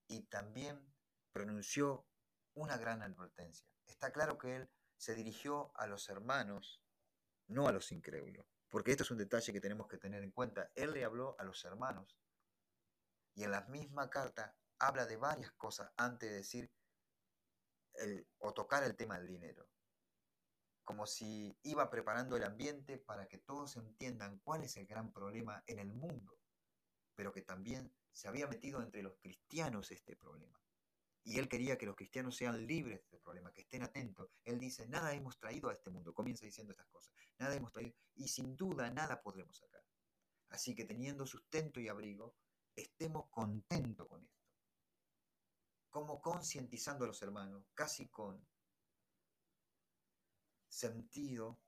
y 0.08 0.22
también 0.24 0.92
pronunció 1.30 2.04
una 2.54 2.76
gran 2.76 3.00
advertencia. 3.02 3.68
Está 3.86 4.10
claro 4.10 4.38
que 4.38 4.56
él 4.56 4.70
se 4.96 5.14
dirigió 5.14 5.70
a 5.76 5.86
los 5.86 6.08
hermanos, 6.08 6.82
no 7.50 7.68
a 7.68 7.72
los 7.72 7.92
incrédulos. 7.92 8.46
Porque 8.68 8.92
esto 8.92 9.02
es 9.02 9.10
un 9.10 9.18
detalle 9.18 9.52
que 9.52 9.60
tenemos 9.60 9.88
que 9.88 9.98
tener 9.98 10.22
en 10.22 10.30
cuenta. 10.30 10.70
Él 10.74 10.92
le 10.92 11.04
habló 11.04 11.36
a 11.38 11.44
los 11.44 11.64
hermanos 11.64 12.16
y 13.34 13.44
en 13.44 13.50
la 13.50 13.62
misma 13.62 14.08
carta 14.08 14.56
habla 14.78 15.06
de 15.06 15.16
varias 15.16 15.50
cosas 15.52 15.92
antes 15.96 16.30
de 16.30 16.36
decir 16.36 16.70
o 18.38 18.54
tocar 18.54 18.84
el 18.84 18.96
tema 18.96 19.18
del 19.18 19.26
dinero. 19.26 19.68
Como 20.84 21.06
si 21.06 21.56
iba 21.62 21.90
preparando 21.90 22.36
el 22.36 22.44
ambiente 22.44 22.98
para 22.98 23.26
que 23.26 23.38
todos 23.38 23.76
entiendan 23.76 24.38
cuál 24.38 24.62
es 24.62 24.76
el 24.76 24.86
gran 24.86 25.12
problema 25.12 25.62
en 25.66 25.80
el 25.80 25.92
mundo, 25.92 26.38
pero 27.14 27.32
que 27.32 27.42
también 27.42 27.92
se 28.12 28.28
había 28.28 28.46
metido 28.46 28.80
entre 28.80 29.02
los 29.02 29.16
cristianos 29.18 29.90
este 29.90 30.16
problema. 30.16 30.58
Y 31.22 31.38
él 31.38 31.48
quería 31.48 31.76
que 31.76 31.86
los 31.86 31.96
cristianos 31.96 32.36
sean 32.36 32.66
libres 32.66 32.98
de 32.98 33.04
este 33.04 33.18
problema, 33.18 33.52
que 33.52 33.62
estén 33.62 33.82
atentos. 33.82 34.30
Él 34.44 34.58
dice, 34.58 34.88
nada 34.88 35.12
hemos 35.12 35.38
traído 35.38 35.68
a 35.68 35.72
este 35.72 35.90
mundo, 35.90 36.14
comienza 36.14 36.46
diciendo 36.46 36.72
estas 36.72 36.88
cosas, 36.88 37.14
nada 37.38 37.54
hemos 37.54 37.72
traído, 37.72 37.94
y 38.14 38.28
sin 38.28 38.56
duda 38.56 38.90
nada 38.90 39.22
podremos 39.22 39.58
sacar. 39.58 39.84
Así 40.48 40.74
que 40.74 40.84
teniendo 40.84 41.26
sustento 41.26 41.78
y 41.80 41.88
abrigo, 41.88 42.34
estemos 42.74 43.28
contentos 43.30 44.08
con 44.08 44.22
esto. 44.22 44.40
Como 45.90 46.20
concientizando 46.20 47.04
a 47.04 47.08
los 47.08 47.22
hermanos, 47.22 47.64
casi 47.74 48.08
con 48.08 48.46
sentido 50.68 51.60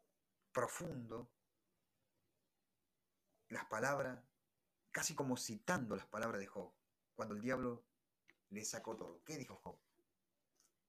profundo, 0.52 1.30
las 3.48 3.66
palabras, 3.66 4.24
casi 4.90 5.14
como 5.14 5.36
citando 5.36 5.96
las 5.96 6.06
palabras 6.06 6.40
de 6.40 6.46
Job, 6.46 6.72
cuando 7.14 7.34
el 7.34 7.42
diablo 7.42 7.84
le 8.52 8.64
sacó 8.64 8.96
todo. 8.96 9.22
¿Qué 9.24 9.36
dijo 9.36 9.56
Job? 9.56 9.78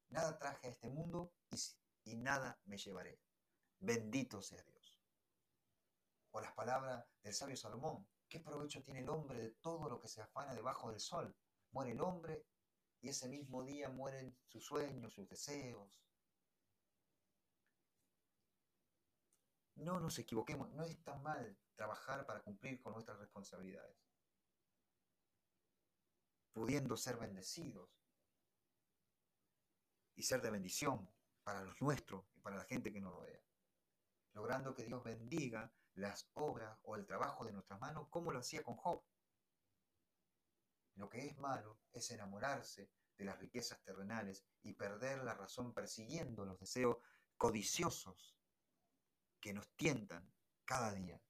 Nada 0.10 0.38
traje 0.38 0.68
a 0.68 0.72
este 0.72 0.90
mundo 0.90 1.34
y, 2.06 2.16
nada 2.18 2.60
me 2.66 2.78
llevaré. 2.78 3.20
Bendito 3.80 4.42
sea 4.42 4.62
Dios. 4.64 5.02
O 6.32 6.42
las 6.42 6.54
palabras 6.54 7.06
del 7.24 7.34
sabio 7.34 7.56
Salomón. 7.56 8.08
¿Qué 8.28 8.40
provecho 8.40 8.82
tiene 8.84 9.00
el 9.02 9.10
hombre 9.10 9.40
de 9.40 9.52
todo 9.52 9.90
lo 9.90 10.00
que 10.00 10.08
se 10.08 10.22
afana 10.22 10.54
debajo 10.54 10.90
del 10.90 11.00
sol? 11.00 11.36
Muere 11.72 11.92
el 11.92 12.02
hombre 12.02 12.46
y 13.02 13.10
ese 13.10 13.28
mismo 13.28 13.64
día 13.64 13.90
mueren 13.90 14.38
sus 14.48 14.66
sueños, 14.66 15.14
sus 15.14 15.28
deseos. 15.30 15.90
No 19.76 20.00
nos 20.00 20.18
equivoquemos, 20.20 20.70
no 20.72 20.84
es 20.84 21.02
tan 21.04 21.22
mal 21.24 21.58
trabajar 21.76 22.26
para 22.26 22.42
cumplir 22.42 22.82
con 22.82 22.94
nuestras 22.94 23.18
responsabilidades 23.20 23.98
pudiendo 26.54 26.96
ser 26.96 27.18
bendecidos 27.18 27.90
y 30.16 30.24
ser 30.24 30.42
de 30.42 30.52
bendición 30.52 31.10
para 31.44 31.64
los 31.64 31.82
nuestros 31.82 32.26
y 32.36 32.40
para 32.40 32.56
la 32.56 32.66
gente 32.66 32.94
que 32.94 33.02
nos 33.02 33.14
rodea, 33.14 33.44
logrando 34.34 34.74
que 34.74 34.86
Dios 34.86 35.04
bendiga 35.04 35.74
las 35.96 36.30
obras 36.34 36.80
o 36.84 36.96
el 36.96 37.06
trabajo 37.06 37.46
de 37.46 37.52
nuestras 37.52 37.80
manos 37.80 38.08
como 38.10 38.32
lo 38.32 38.40
hacía 38.40 38.64
con 38.64 38.76
Job. 38.76 39.04
Lo 40.96 41.10
que 41.10 41.26
es 41.26 41.38
malo 41.38 41.80
es 41.92 42.10
enamorarse 42.12 42.90
de 43.18 43.26
las 43.26 43.40
riquezas 43.40 43.82
terrenales 43.84 44.46
y 44.62 44.74
perder 44.74 45.24
la 45.24 45.34
razón 45.34 45.74
persiguiendo 45.74 46.46
los 46.46 46.60
deseos 46.60 46.98
codiciosos 47.38 48.38
que 49.40 49.54
nos 49.54 49.70
tientan 49.76 50.32
cada 50.66 50.94
día. 50.94 51.22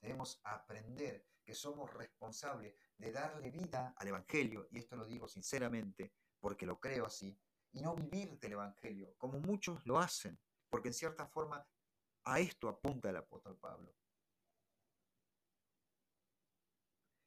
Debemos 0.00 0.40
aprender 0.44 1.26
que 1.50 1.56
somos 1.56 1.92
responsables 1.92 2.76
de 2.96 3.10
darle 3.10 3.50
vida 3.50 3.92
al 3.96 4.06
Evangelio, 4.06 4.68
y 4.70 4.78
esto 4.78 4.94
lo 4.94 5.04
digo 5.04 5.26
sinceramente 5.26 6.12
porque 6.38 6.64
lo 6.64 6.78
creo 6.78 7.06
así, 7.06 7.36
y 7.72 7.80
no 7.80 7.96
vivir 7.96 8.38
del 8.38 8.52
Evangelio, 8.52 9.16
como 9.18 9.40
muchos 9.40 9.84
lo 9.84 9.98
hacen, 9.98 10.38
porque 10.68 10.90
en 10.90 10.94
cierta 10.94 11.26
forma 11.26 11.66
a 12.22 12.38
esto 12.38 12.68
apunta 12.68 13.10
el 13.10 13.16
apóstol 13.16 13.58
Pablo. 13.58 13.92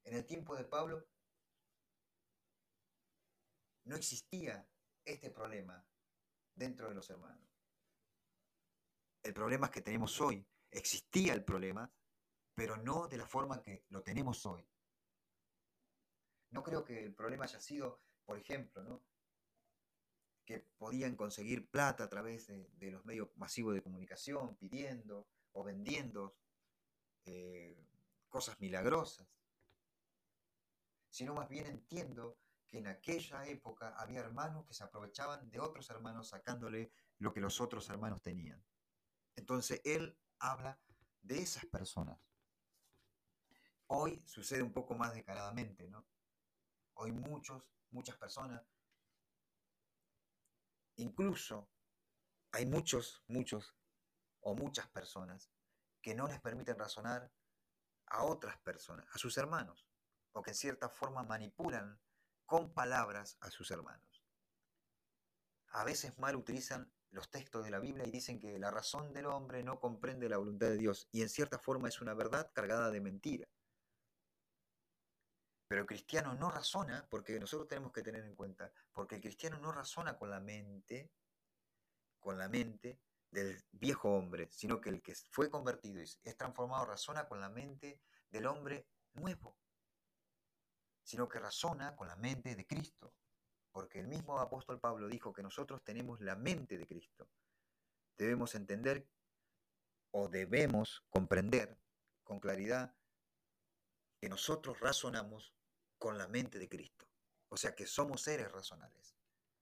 En 0.05 0.15
el 0.15 0.25
tiempo 0.25 0.55
de 0.55 0.63
Pablo 0.63 1.05
no 3.83 3.97
existía 3.97 4.65
este 5.03 5.31
problema 5.31 5.85
dentro 6.55 6.87
de 6.87 6.95
los 6.95 7.09
hermanos. 7.09 7.45
El 9.21 9.33
problema 9.33 9.65
es 9.65 9.73
que 9.73 9.81
tenemos 9.81 10.21
hoy. 10.21 10.47
Existía 10.71 11.33
el 11.33 11.43
problema, 11.43 11.91
pero 12.55 12.77
no 12.77 13.07
de 13.07 13.17
la 13.17 13.25
forma 13.25 13.61
que 13.61 13.85
lo 13.89 14.03
tenemos 14.03 14.45
hoy. 14.45 14.67
No 16.51 16.63
creo 16.63 16.83
que 16.83 17.03
el 17.03 17.13
problema 17.13 17.45
haya 17.45 17.59
sido, 17.59 18.01
por 18.25 18.37
ejemplo, 18.37 18.83
¿no? 18.83 19.03
que 20.45 20.59
podían 20.77 21.15
conseguir 21.15 21.69
plata 21.69 22.03
a 22.03 22.09
través 22.09 22.47
de, 22.47 22.91
los 22.91 23.05
medios 23.05 23.29
masivos 23.37 23.73
de 23.73 23.81
comunicación, 23.81 24.55
pidiendo 24.57 25.27
o 25.53 25.63
vendiendo 25.63 26.35
eh, 27.25 27.87
cosas 28.27 28.59
milagrosas, 28.59 29.27
sino 31.09 31.33
más 31.33 31.47
bien 31.47 31.65
entiendo 31.67 32.37
que 32.67 32.79
en 32.79 32.87
aquella 32.87 33.45
época 33.47 33.95
había 33.97 34.19
hermanos 34.19 34.65
que 34.65 34.73
se 34.73 34.83
aprovechaban 34.83 35.49
de 35.49 35.59
otros 35.59 35.89
hermanos 35.89 36.29
sacándole 36.29 36.91
lo 37.19 37.31
que 37.31 37.39
los 37.39 37.61
otros 37.61 37.89
hermanos 37.89 38.21
tenían. 38.21 38.63
Entonces 39.35 39.79
él 39.85 40.17
habla 40.39 40.79
de 41.21 41.39
esas 41.39 41.65
personas. 41.65 42.19
Hoy 43.95 44.23
sucede 44.25 44.63
un 44.63 44.73
poco 44.73 44.95
más 44.95 45.13
descaradamente, 45.13 45.87
¿no? 45.87 46.03
Hoy 46.95 47.11
muchos, 47.11 47.63
muchas 47.91 48.17
personas, 48.17 48.67
incluso 50.95 51.69
hay 52.53 52.65
muchos, 52.65 53.23
muchos 53.27 53.75
o 54.39 54.55
muchas 54.55 54.87
personas 54.87 55.51
que 56.01 56.15
no 56.15 56.27
les 56.27 56.41
permiten 56.41 56.79
razonar 56.79 57.31
a 58.07 58.23
otras 58.23 58.57
personas, 58.57 59.07
a 59.13 59.19
sus 59.19 59.37
hermanos, 59.37 59.87
o 60.31 60.41
que 60.41 60.49
en 60.49 60.55
cierta 60.55 60.89
forma 60.89 61.21
manipulan 61.21 62.01
con 62.47 62.73
palabras 62.73 63.37
a 63.41 63.51
sus 63.51 63.69
hermanos. 63.69 64.25
A 65.67 65.83
veces 65.83 66.17
mal 66.17 66.35
utilizan 66.35 66.91
los 67.11 67.29
textos 67.29 67.63
de 67.63 67.69
la 67.69 67.77
Biblia 67.77 68.07
y 68.07 68.11
dicen 68.11 68.39
que 68.39 68.57
la 68.57 68.71
razón 68.71 69.13
del 69.13 69.27
hombre 69.27 69.61
no 69.61 69.79
comprende 69.79 70.29
la 70.29 70.37
voluntad 70.37 70.69
de 70.69 70.77
Dios, 70.77 71.07
y 71.11 71.21
en 71.21 71.29
cierta 71.29 71.59
forma 71.59 71.89
es 71.89 72.01
una 72.01 72.15
verdad 72.15 72.51
cargada 72.55 72.89
de 72.89 72.99
mentira. 72.99 73.47
Pero 75.67 75.81
el 75.81 75.87
cristiano 75.87 76.33
no 76.35 76.51
razona, 76.51 77.07
porque 77.09 77.39
nosotros 77.39 77.67
tenemos 77.67 77.91
que 77.91 78.03
tener 78.03 78.23
en 78.23 78.35
cuenta, 78.35 78.71
porque 78.91 79.15
el 79.15 79.21
cristiano 79.21 79.57
no 79.57 79.71
razona 79.71 80.17
con 80.17 80.29
la 80.29 80.39
mente, 80.39 81.11
con 82.19 82.37
la 82.37 82.47
mente 82.47 82.99
del 83.31 83.63
viejo 83.71 84.11
hombre, 84.15 84.47
sino 84.51 84.79
que 84.79 84.89
el 84.89 85.01
que 85.01 85.15
fue 85.31 85.49
convertido 85.49 85.99
y 85.99 86.03
es 86.03 86.37
transformado 86.37 86.85
razona 86.85 87.27
con 87.27 87.39
la 87.39 87.49
mente 87.49 87.99
del 88.29 88.45
hombre 88.45 88.87
nuevo, 89.13 89.57
sino 91.03 91.27
que 91.27 91.39
razona 91.39 91.95
con 91.95 92.07
la 92.07 92.15
mente 92.15 92.55
de 92.55 92.65
Cristo, 92.65 93.13
porque 93.71 93.99
el 93.99 94.07
mismo 94.07 94.39
apóstol 94.39 94.79
Pablo 94.79 95.07
dijo 95.07 95.33
que 95.33 95.43
nosotros 95.43 95.83
tenemos 95.83 96.21
la 96.21 96.35
mente 96.35 96.77
de 96.77 96.85
Cristo. 96.85 97.27
Debemos 98.17 98.53
entender 98.53 99.07
o 100.11 100.29
debemos 100.29 101.03
comprender 101.09 101.79
con 102.23 102.39
claridad 102.39 102.95
que 104.23 104.29
nosotros 104.29 104.79
razonamos 104.79 105.53
con 105.97 106.17
la 106.17 106.29
mente 106.29 106.57
de 106.57 106.69
Cristo. 106.69 107.09
O 107.49 107.57
sea 107.57 107.75
que 107.75 107.85
somos 107.85 108.21
seres 108.21 108.49
razonables, 108.49 109.17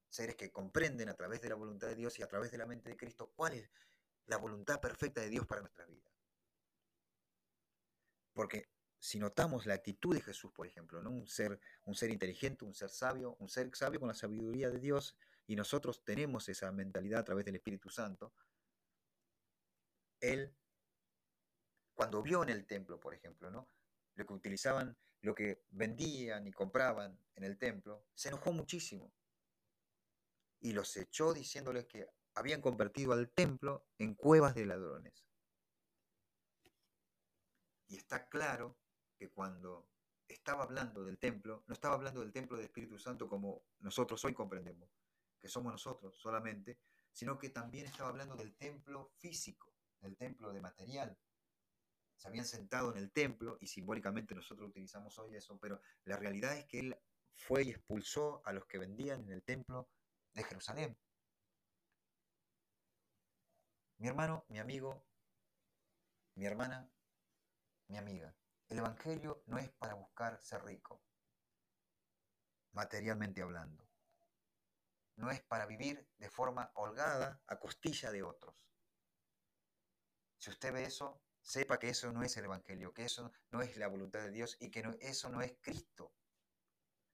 seres 0.08 0.36
que 0.36 0.51
comprenden 0.51 1.10
a 1.10 1.15
través 1.15 1.41
de 1.41 1.50
la 1.50 1.56
voluntad 1.56 1.88
de 1.88 1.96
Dios 1.96 2.20
y 2.20 2.22
a 2.22 2.27
través 2.27 2.51
de 2.51 2.60
la 2.60 2.68
mente 2.68 2.91
de 2.91 2.96
Cristo 2.96 3.34
cuál 3.36 3.53
es 3.53 3.72
la 4.27 4.38
voluntad 4.38 4.80
perfecta 4.80 5.20
de 5.20 5.30
Dios 5.30 5.48
para 5.48 5.62
nuestra 5.62 5.88
vida. 5.88 6.08
Porque 8.34 8.70
si 9.00 9.18
notamos 9.18 9.65
la 9.65 9.74
actitud 9.74 10.13
de 10.13 10.22
Jesús, 10.22 10.51
por 10.51 10.68
ejemplo, 10.68 11.01
¿no? 11.01 11.10
un, 11.10 11.25
ser, 11.25 11.60
un 11.86 11.96
ser 11.96 12.12
inteligente, 12.12 12.63
un 12.63 12.75
ser 12.75 12.91
sabio, 12.91 13.38
un 13.39 13.50
ser 13.50 13.75
sabio 13.75 14.00
con 14.00 14.10
la 14.10 14.13
sabiduría 14.13 14.70
de 14.70 14.80
Dios, 14.80 15.18
y 15.48 15.56
nosotros 15.56 16.03
tenemos 16.03 16.48
esa 16.50 16.72
mentalidad 16.72 17.22
a 17.22 17.25
través 17.25 17.46
del 17.46 17.56
Espíritu 17.56 17.89
Santo, 17.89 18.32
él, 20.20 20.56
cuando 21.96 22.22
vio 22.22 22.44
en 22.44 22.50
el 22.50 22.68
templo, 22.68 23.00
por 23.00 23.15
ejemplo, 23.15 23.50
¿no? 23.50 23.68
Lo 24.22 24.28
que 24.28 24.34
utilizaban 24.34 24.98
lo 25.22 25.36
que 25.36 25.63
vendían 25.70 26.48
y 26.48 26.51
compraban 26.51 27.18
en 27.36 27.44
el 27.44 27.58
templo, 27.58 28.06
se 28.13 28.30
enojó 28.30 28.51
muchísimo 28.51 29.13
y 30.60 30.74
los 30.74 30.96
echó 30.98 31.34
diciéndoles 31.34 31.86
que 31.86 32.08
habían 32.34 32.62
convertido 32.62 33.13
al 33.13 33.30
templo 33.30 33.86
en 33.98 34.16
cuevas 34.16 34.56
de 34.56 34.66
ladrones. 34.66 35.25
Y 37.88 37.98
está 37.98 38.28
claro 38.30 38.78
que 39.18 39.30
cuando 39.30 39.88
estaba 40.28 40.63
hablando 40.63 41.04
del 41.04 41.20
templo, 41.20 41.63
no 41.68 41.74
estaba 41.74 41.96
hablando 41.96 42.22
del 42.22 42.32
templo 42.32 42.58
del 42.58 42.66
Espíritu 42.66 42.98
Santo 42.98 43.27
como 43.27 43.64
nosotros 43.79 44.24
hoy 44.25 44.34
comprendemos, 44.34 44.90
que 45.40 45.50
somos 45.50 45.72
nosotros 45.72 46.16
solamente, 46.16 46.79
sino 47.12 47.38
que 47.38 47.50
también 47.50 47.86
estaba 47.86 48.10
hablando 48.10 48.36
del 48.36 48.55
templo 48.55 49.12
físico, 49.18 49.74
del 50.00 50.16
templo 50.16 50.53
de 50.53 50.62
material, 50.62 51.18
se 52.22 52.27
habían 52.27 52.46
sentado 52.46 52.92
en 52.92 52.98
el 52.98 53.12
templo 53.12 53.57
y 53.62 53.66
simbólicamente 53.66 54.36
nosotros 54.36 54.70
utilizamos 54.70 55.18
hoy 55.18 55.36
eso, 55.36 55.57
pero 55.57 55.81
la 56.03 56.18
realidad 56.18 56.55
es 56.55 56.66
que 56.66 56.77
él 56.77 56.96
fue 57.34 57.64
y 57.64 57.72
expulsó 57.72 58.44
a 58.46 58.53
los 58.53 58.68
que 58.68 58.77
vendían 58.77 59.24
en 59.24 59.31
el 59.31 59.42
templo 59.42 59.90
de 60.34 60.44
Jerusalén. 60.44 60.96
Mi 63.98 64.07
hermano, 64.07 64.46
mi 64.50 64.60
amigo, 64.60 65.03
mi 66.36 66.46
hermana, 66.46 66.88
mi 67.88 67.98
amiga, 67.98 68.36
el 68.68 68.77
Evangelio 68.77 69.42
no 69.48 69.57
es 69.57 69.72
para 69.72 69.96
buscar 69.96 70.40
ser 70.44 70.64
rico, 70.64 71.01
materialmente 72.74 73.42
hablando. 73.42 73.90
No 75.16 75.31
es 75.31 75.42
para 75.42 75.66
vivir 75.66 76.07
de 76.20 76.29
forma 76.29 76.72
holgada 76.75 77.42
a 77.48 77.57
costilla 77.57 78.12
de 78.12 78.22
otros. 78.22 78.70
Si 80.38 80.51
usted 80.51 80.72
ve 80.72 80.84
eso, 80.84 81.20
sepa 81.42 81.80
que 81.80 81.90
eso 81.90 82.12
no 82.12 82.24
es 82.24 82.36
el 82.38 82.46
Evangelio, 82.46 82.94
que 82.94 83.04
eso 83.04 83.32
no 83.51 83.62
es 83.62 83.77
la 83.77 83.88
voluntad 83.88 84.20
de 84.20 84.32
Dios 84.32 84.58
y 84.60 84.70
que 84.70 84.84
eso 85.01 85.30
no 85.30 85.42
es 85.42 85.56
Cristo. 85.62 86.14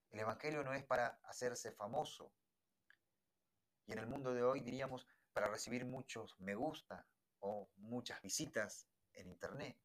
El 0.10 0.20
Evangelio 0.20 0.64
no 0.64 0.74
es 0.74 0.86
para 0.86 1.20
hacerse 1.24 1.72
famoso. 1.72 2.34
Y 3.86 3.94
en 3.94 4.00
el 4.00 4.08
mundo 4.08 4.34
de 4.34 4.44
hoy 4.44 4.62
diríamos 4.62 5.08
para 5.34 5.48
recibir 5.48 5.86
muchos 5.86 6.40
me 6.40 6.56
gusta 6.56 7.08
o 7.40 7.70
muchas 7.78 8.22
visitas 8.22 8.88
en 9.14 9.28
Internet. 9.28 9.78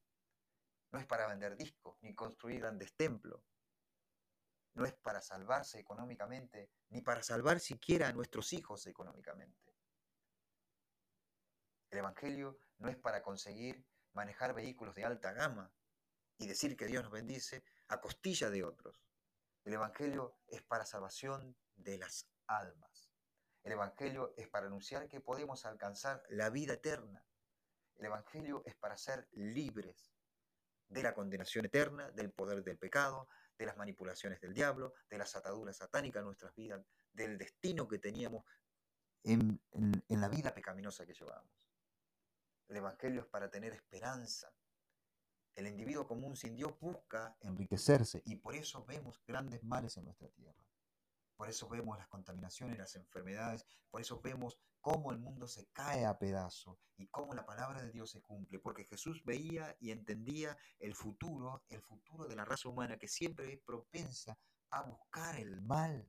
No 0.90 0.98
es 0.98 1.06
para 1.06 1.26
vender 1.28 1.56
discos 1.56 1.98
ni 2.02 2.14
construir 2.14 2.60
grandes 2.60 2.94
templos. 2.94 3.42
No 4.74 4.84
es 4.84 4.94
para 4.94 5.20
salvarse 5.20 5.78
económicamente 5.78 6.70
ni 6.88 7.02
para 7.02 7.22
salvar 7.22 7.60
siquiera 7.60 8.08
a 8.08 8.12
nuestros 8.12 8.52
hijos 8.52 8.86
económicamente. 8.86 9.74
El 11.90 11.98
Evangelio 11.98 12.58
no 12.78 12.88
es 12.88 12.96
para 12.96 13.22
conseguir 13.22 13.84
manejar 14.12 14.54
vehículos 14.54 14.94
de 14.94 15.04
alta 15.04 15.32
gama 15.32 15.72
y 16.38 16.46
decir 16.46 16.76
que 16.76 16.86
Dios 16.86 17.02
nos 17.02 17.12
bendice 17.12 17.64
a 17.88 18.00
costilla 18.00 18.50
de 18.50 18.64
otros. 18.64 19.06
El 19.64 19.74
Evangelio 19.74 20.38
es 20.48 20.62
para 20.62 20.84
salvación 20.84 21.56
de 21.76 21.98
las 21.98 22.28
almas. 22.46 23.12
El 23.62 23.72
Evangelio 23.72 24.34
es 24.36 24.48
para 24.48 24.66
anunciar 24.66 25.08
que 25.08 25.20
podemos 25.20 25.64
alcanzar 25.64 26.22
la 26.28 26.50
vida 26.50 26.74
eterna. 26.74 27.24
El 27.94 28.06
Evangelio 28.06 28.62
es 28.66 28.74
para 28.74 28.96
ser 28.96 29.28
libres 29.32 30.12
de 30.88 31.02
la 31.02 31.14
condenación 31.14 31.64
eterna, 31.64 32.10
del 32.10 32.32
poder 32.32 32.64
del 32.64 32.78
pecado, 32.78 33.28
de 33.56 33.66
las 33.66 33.76
manipulaciones 33.76 34.40
del 34.40 34.52
diablo, 34.52 34.94
de 35.08 35.18
las 35.18 35.36
ataduras 35.36 35.76
satánicas 35.76 36.20
en 36.20 36.26
nuestras 36.26 36.54
vidas, 36.54 36.84
del 37.12 37.38
destino 37.38 37.86
que 37.86 37.98
teníamos 37.98 38.44
en, 39.22 39.60
en 39.72 40.20
la 40.20 40.28
vida 40.28 40.52
pecaminosa 40.52 41.06
que 41.06 41.14
llevábamos. 41.14 41.61
El 42.68 42.76
Evangelio 42.76 43.20
es 43.20 43.26
para 43.26 43.50
tener 43.50 43.72
esperanza. 43.72 44.52
El 45.54 45.66
individuo 45.66 46.06
común 46.06 46.36
sin 46.36 46.56
Dios 46.56 46.78
busca 46.80 47.36
enriquecerse 47.40 48.22
y 48.24 48.36
por 48.36 48.54
eso 48.54 48.84
vemos 48.86 49.22
grandes 49.26 49.62
males 49.62 49.96
en 49.96 50.04
nuestra 50.04 50.28
tierra. 50.30 50.66
Por 51.36 51.48
eso 51.48 51.68
vemos 51.68 51.98
las 51.98 52.08
contaminaciones, 52.08 52.78
las 52.78 52.94
enfermedades, 52.94 53.66
por 53.90 54.00
eso 54.00 54.20
vemos 54.20 54.58
cómo 54.80 55.12
el 55.12 55.18
mundo 55.18 55.46
se 55.46 55.66
cae 55.72 56.04
a 56.04 56.18
pedazos 56.18 56.78
y 56.96 57.08
cómo 57.08 57.34
la 57.34 57.44
palabra 57.44 57.82
de 57.82 57.90
Dios 57.90 58.10
se 58.10 58.22
cumple, 58.22 58.58
porque 58.58 58.84
Jesús 58.84 59.24
veía 59.24 59.76
y 59.80 59.90
entendía 59.90 60.56
el 60.78 60.94
futuro, 60.94 61.64
el 61.68 61.82
futuro 61.82 62.26
de 62.26 62.36
la 62.36 62.44
raza 62.44 62.68
humana 62.68 62.98
que 62.98 63.08
siempre 63.08 63.52
es 63.52 63.60
propensa 63.60 64.38
a 64.70 64.82
buscar 64.82 65.36
el 65.36 65.60
mal. 65.62 66.08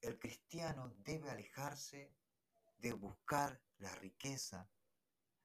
El 0.00 0.18
cristiano 0.18 0.94
debe 0.98 1.30
alejarse 1.30 2.14
de 2.78 2.92
buscar 2.92 3.60
la 3.78 3.94
riqueza. 3.96 4.68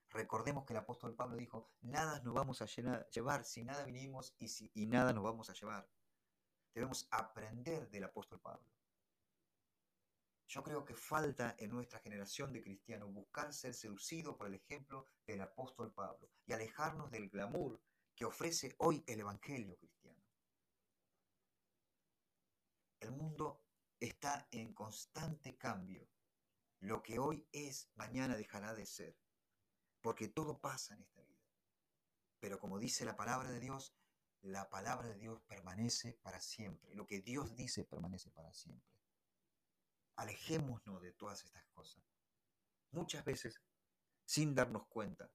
Recordemos 0.10 0.66
que 0.66 0.74
el 0.74 0.80
apóstol 0.80 1.16
Pablo 1.16 1.36
dijo, 1.38 1.72
nada 1.82 2.22
nos 2.22 2.34
vamos 2.34 2.62
a 2.62 2.66
llevar, 2.66 3.46
si 3.46 3.64
nada 3.64 3.84
vinimos 3.84 4.36
y, 4.38 4.48
si, 4.48 4.72
y 4.74 4.86
nada 4.86 5.12
nos 5.14 5.24
vamos 5.24 5.50
a 5.50 5.54
llevar. 5.54 5.90
Debemos 6.74 7.08
aprender 7.12 7.90
del 7.90 8.04
apóstol 8.04 8.40
Pablo. 8.40 8.68
Yo 10.48 10.62
creo 10.62 10.86
que 10.86 10.96
falta 10.96 11.56
en 11.58 11.72
nuestra 11.72 12.00
generación 12.00 12.54
de 12.54 12.62
cristianos 12.62 13.12
buscar 13.12 13.54
ser 13.54 13.74
seducido 13.74 14.38
por 14.38 14.48
el 14.48 14.54
ejemplo 14.54 15.08
del 15.26 15.42
apóstol 15.42 15.92
Pablo 15.94 16.30
y 16.46 16.54
alejarnos 16.54 17.10
del 17.10 17.30
glamour 17.30 17.82
que 18.16 18.26
ofrece 18.26 18.76
hoy 18.78 19.04
el 19.08 19.22
Evangelio 19.22 19.76
cristiano. 19.78 20.22
El 23.00 23.12
mundo 23.12 23.64
está 24.00 24.48
en 24.52 24.74
constante 24.74 25.58
cambio 25.58 26.08
lo 26.84 27.02
que 27.02 27.18
hoy 27.18 27.48
es, 27.54 27.90
mañana 27.96 28.36
dejará 28.36 28.74
de 28.74 28.86
ser, 28.86 29.18
porque 30.02 30.28
todo 30.28 30.60
pasa 30.60 30.94
en 30.94 31.02
esta 31.02 31.24
vida. 31.24 31.48
Pero 32.42 32.60
como 32.60 32.78
dice 32.78 33.06
la 33.06 33.16
palabra 33.16 33.50
de 33.52 33.62
Dios, 33.62 33.96
la 34.42 34.70
palabra 34.70 35.08
de 35.08 35.16
Dios 35.16 35.42
permanece 35.44 36.20
para 36.22 36.42
siempre. 36.42 36.94
Lo 36.94 37.08
que 37.08 37.22
Dios 37.22 37.56
dice 37.56 37.86
permanece 37.86 38.32
para 38.32 38.52
siempre. 38.52 39.00
Alejémonos 40.18 41.02
de 41.02 41.14
todas 41.14 41.46
estas 41.46 41.66
cosas. 41.68 42.04
Muchas 42.92 43.24
veces, 43.24 43.62
sin 44.26 44.54
darnos 44.54 44.86
cuenta, 44.88 45.32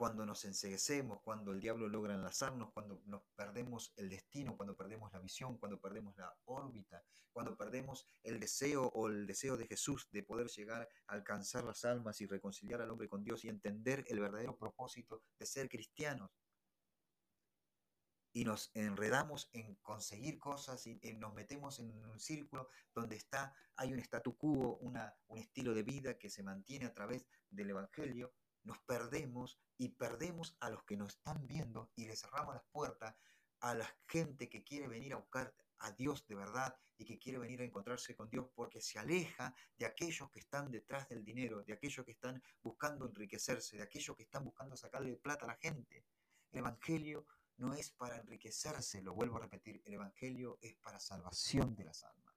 cuando 0.00 0.24
nos 0.24 0.46
enseguecemos, 0.46 1.20
cuando 1.20 1.52
el 1.52 1.60
diablo 1.60 1.86
logra 1.86 2.14
enlazarnos, 2.14 2.72
cuando 2.72 3.02
nos 3.04 3.20
perdemos 3.36 3.92
el 3.96 4.08
destino, 4.08 4.56
cuando 4.56 4.74
perdemos 4.74 5.12
la 5.12 5.18
visión, 5.18 5.58
cuando 5.58 5.78
perdemos 5.78 6.16
la 6.16 6.34
órbita, 6.46 7.04
cuando 7.30 7.54
perdemos 7.54 8.06
el 8.22 8.40
deseo 8.40 8.86
o 8.94 9.08
el 9.08 9.26
deseo 9.26 9.58
de 9.58 9.66
Jesús 9.66 10.08
de 10.10 10.22
poder 10.22 10.46
llegar 10.46 10.88
a 11.06 11.12
alcanzar 11.12 11.64
las 11.64 11.84
almas 11.84 12.18
y 12.22 12.26
reconciliar 12.26 12.80
al 12.80 12.90
hombre 12.90 13.10
con 13.10 13.22
Dios 13.22 13.44
y 13.44 13.50
entender 13.50 14.02
el 14.08 14.20
verdadero 14.20 14.56
propósito 14.56 15.22
de 15.38 15.44
ser 15.44 15.68
cristianos. 15.68 16.30
Y 18.32 18.46
nos 18.46 18.70
enredamos 18.72 19.50
en 19.52 19.74
conseguir 19.82 20.38
cosas 20.38 20.86
y, 20.86 20.98
nos 21.18 21.34
metemos 21.34 21.78
en 21.78 21.90
un 22.06 22.18
círculo 22.18 22.70
donde 22.94 23.16
está, 23.16 23.54
hay 23.76 23.92
un 23.92 23.98
statu 23.98 24.34
quo, 24.38 24.78
una, 24.80 25.14
un 25.26 25.36
estilo 25.36 25.74
de 25.74 25.82
vida 25.82 26.16
que 26.16 26.30
se 26.30 26.42
mantiene 26.42 26.86
a 26.86 26.94
través 26.94 27.26
del 27.50 27.68
Evangelio 27.68 28.32
nos 28.64 28.78
perdemos 28.80 29.58
y 29.76 29.88
perdemos 29.88 30.56
a 30.60 30.70
los 30.70 30.82
que 30.84 30.96
nos 30.96 31.16
están 31.16 31.46
viendo 31.46 31.90
y 31.96 32.06
le 32.06 32.16
cerramos 32.16 32.54
las 32.54 32.64
puertas 32.70 33.16
a 33.60 33.74
la 33.74 33.88
gente 34.06 34.48
que 34.48 34.62
quiere 34.62 34.88
venir 34.88 35.12
a 35.12 35.16
buscar 35.16 35.54
a 35.78 35.92
Dios 35.92 36.26
de 36.26 36.34
verdad 36.34 36.76
y 36.98 37.04
que 37.04 37.18
quiere 37.18 37.38
venir 37.38 37.62
a 37.62 37.64
encontrarse 37.64 38.14
con 38.14 38.28
Dios 38.28 38.46
porque 38.54 38.80
se 38.80 38.98
aleja 38.98 39.54
de 39.76 39.86
aquellos 39.86 40.30
que 40.30 40.40
están 40.40 40.70
detrás 40.70 41.08
del 41.08 41.24
dinero, 41.24 41.62
de 41.62 41.72
aquellos 41.72 42.04
que 42.04 42.12
están 42.12 42.42
buscando 42.62 43.06
enriquecerse, 43.06 43.76
de 43.76 43.82
aquellos 43.82 44.16
que 44.16 44.24
están 44.24 44.44
buscando 44.44 44.76
sacarle 44.76 45.16
plata 45.16 45.46
a 45.46 45.48
la 45.48 45.56
gente. 45.56 46.04
El 46.52 46.58
Evangelio 46.58 47.26
no 47.56 47.74
es 47.74 47.90
para 47.92 48.16
enriquecerse, 48.16 49.02
lo 49.02 49.14
vuelvo 49.14 49.36
a 49.36 49.40
repetir, 49.40 49.82
el 49.84 49.94
Evangelio 49.94 50.58
es 50.60 50.74
para 50.76 51.00
salvación 51.00 51.74
de 51.74 51.84
las 51.84 52.04
almas. 52.04 52.34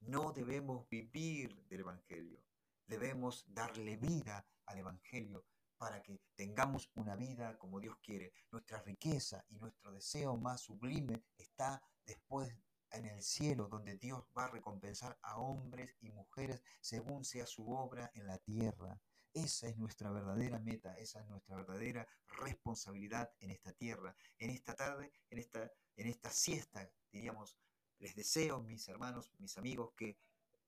No 0.00 0.32
debemos 0.32 0.88
vivir 0.88 1.64
del 1.66 1.80
Evangelio, 1.80 2.42
debemos 2.86 3.44
darle 3.48 3.96
vida 3.96 4.46
al 4.66 4.78
Evangelio 4.78 5.44
para 5.78 6.02
que 6.02 6.20
tengamos 6.34 6.90
una 6.94 7.16
vida 7.16 7.58
como 7.58 7.80
Dios 7.80 7.96
quiere. 8.02 8.32
Nuestra 8.50 8.80
riqueza 8.82 9.44
y 9.48 9.58
nuestro 9.58 9.92
deseo 9.92 10.36
más 10.36 10.62
sublime 10.62 11.24
está 11.36 11.82
después 12.04 12.50
en 12.92 13.06
el 13.06 13.22
cielo, 13.22 13.68
donde 13.68 13.96
Dios 13.96 14.24
va 14.36 14.44
a 14.44 14.50
recompensar 14.50 15.18
a 15.22 15.38
hombres 15.38 15.94
y 16.00 16.10
mujeres 16.10 16.62
según 16.80 17.24
sea 17.24 17.46
su 17.46 17.70
obra 17.70 18.10
en 18.14 18.26
la 18.26 18.38
tierra. 18.38 19.00
Esa 19.34 19.68
es 19.68 19.76
nuestra 19.76 20.10
verdadera 20.10 20.58
meta, 20.58 20.94
esa 20.96 21.20
es 21.20 21.26
nuestra 21.28 21.56
verdadera 21.56 22.08
responsabilidad 22.26 23.30
en 23.40 23.50
esta 23.50 23.72
tierra. 23.72 24.16
En 24.38 24.50
esta 24.50 24.74
tarde, 24.74 25.12
en 25.28 25.38
esta, 25.38 25.70
en 25.96 26.06
esta 26.06 26.30
siesta, 26.30 26.90
diríamos, 27.12 27.58
les 27.98 28.14
deseo, 28.14 28.62
mis 28.62 28.88
hermanos, 28.88 29.30
mis 29.38 29.58
amigos, 29.58 29.92
que 29.94 30.18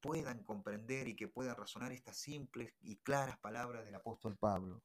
puedan 0.00 0.44
comprender 0.44 1.08
y 1.08 1.16
que 1.16 1.28
puedan 1.28 1.56
razonar 1.56 1.92
estas 1.92 2.18
simples 2.18 2.74
y 2.80 2.96
claras 2.98 3.38
palabras 3.38 3.84
del 3.84 3.94
apóstol 3.94 4.36
Pablo. 4.36 4.82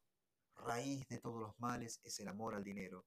Raíz 0.56 1.08
de 1.08 1.19
todos 1.19 1.39
los 1.39 1.60
males 1.60 1.99
es 2.04 2.19
el 2.19 2.28
amor 2.28 2.56
al 2.56 2.63
dinero. 2.63 3.06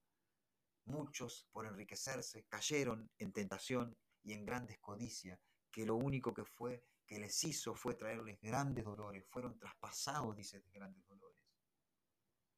Muchos, 0.85 1.49
por 1.53 1.67
enriquecerse, 1.67 2.45
cayeron 2.45 3.11
en 3.19 3.33
tentación 3.33 3.97
y 4.23 4.33
en 4.33 4.45
grandes 4.45 4.79
codicia, 4.79 5.41
que 5.71 5.85
lo 5.85 5.97
único 5.97 6.33
que 6.33 6.45
fue 6.45 6.85
que 7.07 7.19
les 7.19 7.45
hizo 7.45 7.75
fue 7.75 7.95
traerles 7.95 8.41
grandes 8.41 8.85
dolores, 8.85 9.25
fueron 9.29 9.59
traspasados, 9.59 10.37
dice, 10.37 10.61
de 10.61 10.71
grandes 10.73 11.07
dolores. 11.07 11.41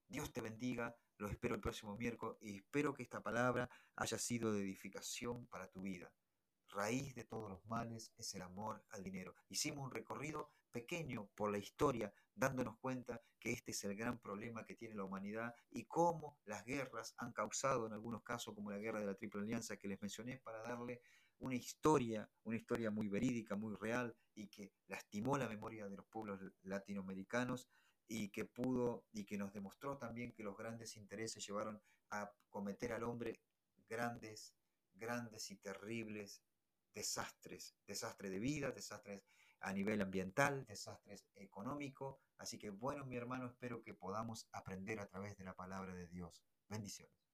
Dios 0.08 0.32
te 0.32 0.40
bendiga, 0.40 0.96
lo 1.18 1.28
espero 1.28 1.54
el 1.54 1.60
próximo 1.60 1.96
miércoles 1.96 2.38
y 2.40 2.56
espero 2.56 2.94
que 2.94 3.02
esta 3.02 3.20
palabra 3.20 3.68
haya 3.96 4.18
sido 4.18 4.52
de 4.52 4.62
edificación 4.62 5.46
para 5.48 5.68
tu 5.68 5.82
vida 5.82 6.10
raíz 6.68 7.14
de 7.14 7.24
todos 7.24 7.50
los 7.50 7.64
males 7.66 8.12
es 8.16 8.34
el 8.34 8.42
amor 8.42 8.84
al 8.90 9.02
dinero. 9.02 9.34
Hicimos 9.48 9.84
un 9.84 9.90
recorrido 9.90 10.50
pequeño 10.70 11.28
por 11.34 11.50
la 11.50 11.58
historia, 11.58 12.12
dándonos 12.34 12.78
cuenta 12.78 13.22
que 13.40 13.52
este 13.52 13.72
es 13.72 13.84
el 13.84 13.96
gran 13.96 14.18
problema 14.18 14.64
que 14.64 14.74
tiene 14.74 14.94
la 14.94 15.04
humanidad 15.04 15.54
y 15.70 15.84
cómo 15.84 16.38
las 16.44 16.64
guerras 16.64 17.14
han 17.18 17.32
causado 17.32 17.86
en 17.86 17.92
algunos 17.92 18.22
casos, 18.22 18.54
como 18.54 18.70
la 18.70 18.78
guerra 18.78 19.00
de 19.00 19.06
la 19.06 19.14
Triple 19.14 19.42
Alianza 19.42 19.76
que 19.76 19.88
les 19.88 20.00
mencioné, 20.00 20.38
para 20.38 20.62
darle 20.62 21.00
una 21.40 21.54
historia, 21.54 22.28
una 22.44 22.56
historia 22.56 22.90
muy 22.90 23.08
verídica, 23.08 23.56
muy 23.56 23.74
real 23.76 24.16
y 24.34 24.48
que 24.48 24.72
lastimó 24.88 25.38
la 25.38 25.48
memoria 25.48 25.88
de 25.88 25.96
los 25.96 26.06
pueblos 26.06 26.40
latinoamericanos 26.62 27.68
y 28.08 28.30
que 28.30 28.44
pudo 28.44 29.04
y 29.12 29.24
que 29.24 29.38
nos 29.38 29.52
demostró 29.52 29.98
también 29.98 30.32
que 30.32 30.42
los 30.42 30.56
grandes 30.56 30.96
intereses 30.96 31.46
llevaron 31.46 31.80
a 32.10 32.32
cometer 32.48 32.92
al 32.92 33.04
hombre 33.04 33.40
grandes, 33.88 34.54
grandes 34.94 35.50
y 35.50 35.56
terribles 35.56 36.42
desastres, 36.98 37.76
desastres 37.86 38.32
de 38.32 38.40
vida, 38.40 38.72
desastres 38.72 39.22
a 39.60 39.72
nivel 39.72 40.00
ambiental, 40.00 40.66
desastres 40.66 41.28
económicos. 41.36 42.16
Así 42.38 42.58
que 42.58 42.70
bueno, 42.70 43.06
mi 43.06 43.16
hermano, 43.16 43.46
espero 43.46 43.82
que 43.84 43.94
podamos 43.94 44.48
aprender 44.52 44.98
a 44.98 45.06
través 45.06 45.36
de 45.36 45.44
la 45.44 45.54
palabra 45.54 45.94
de 45.94 46.08
Dios. 46.08 46.44
Bendiciones. 46.68 47.27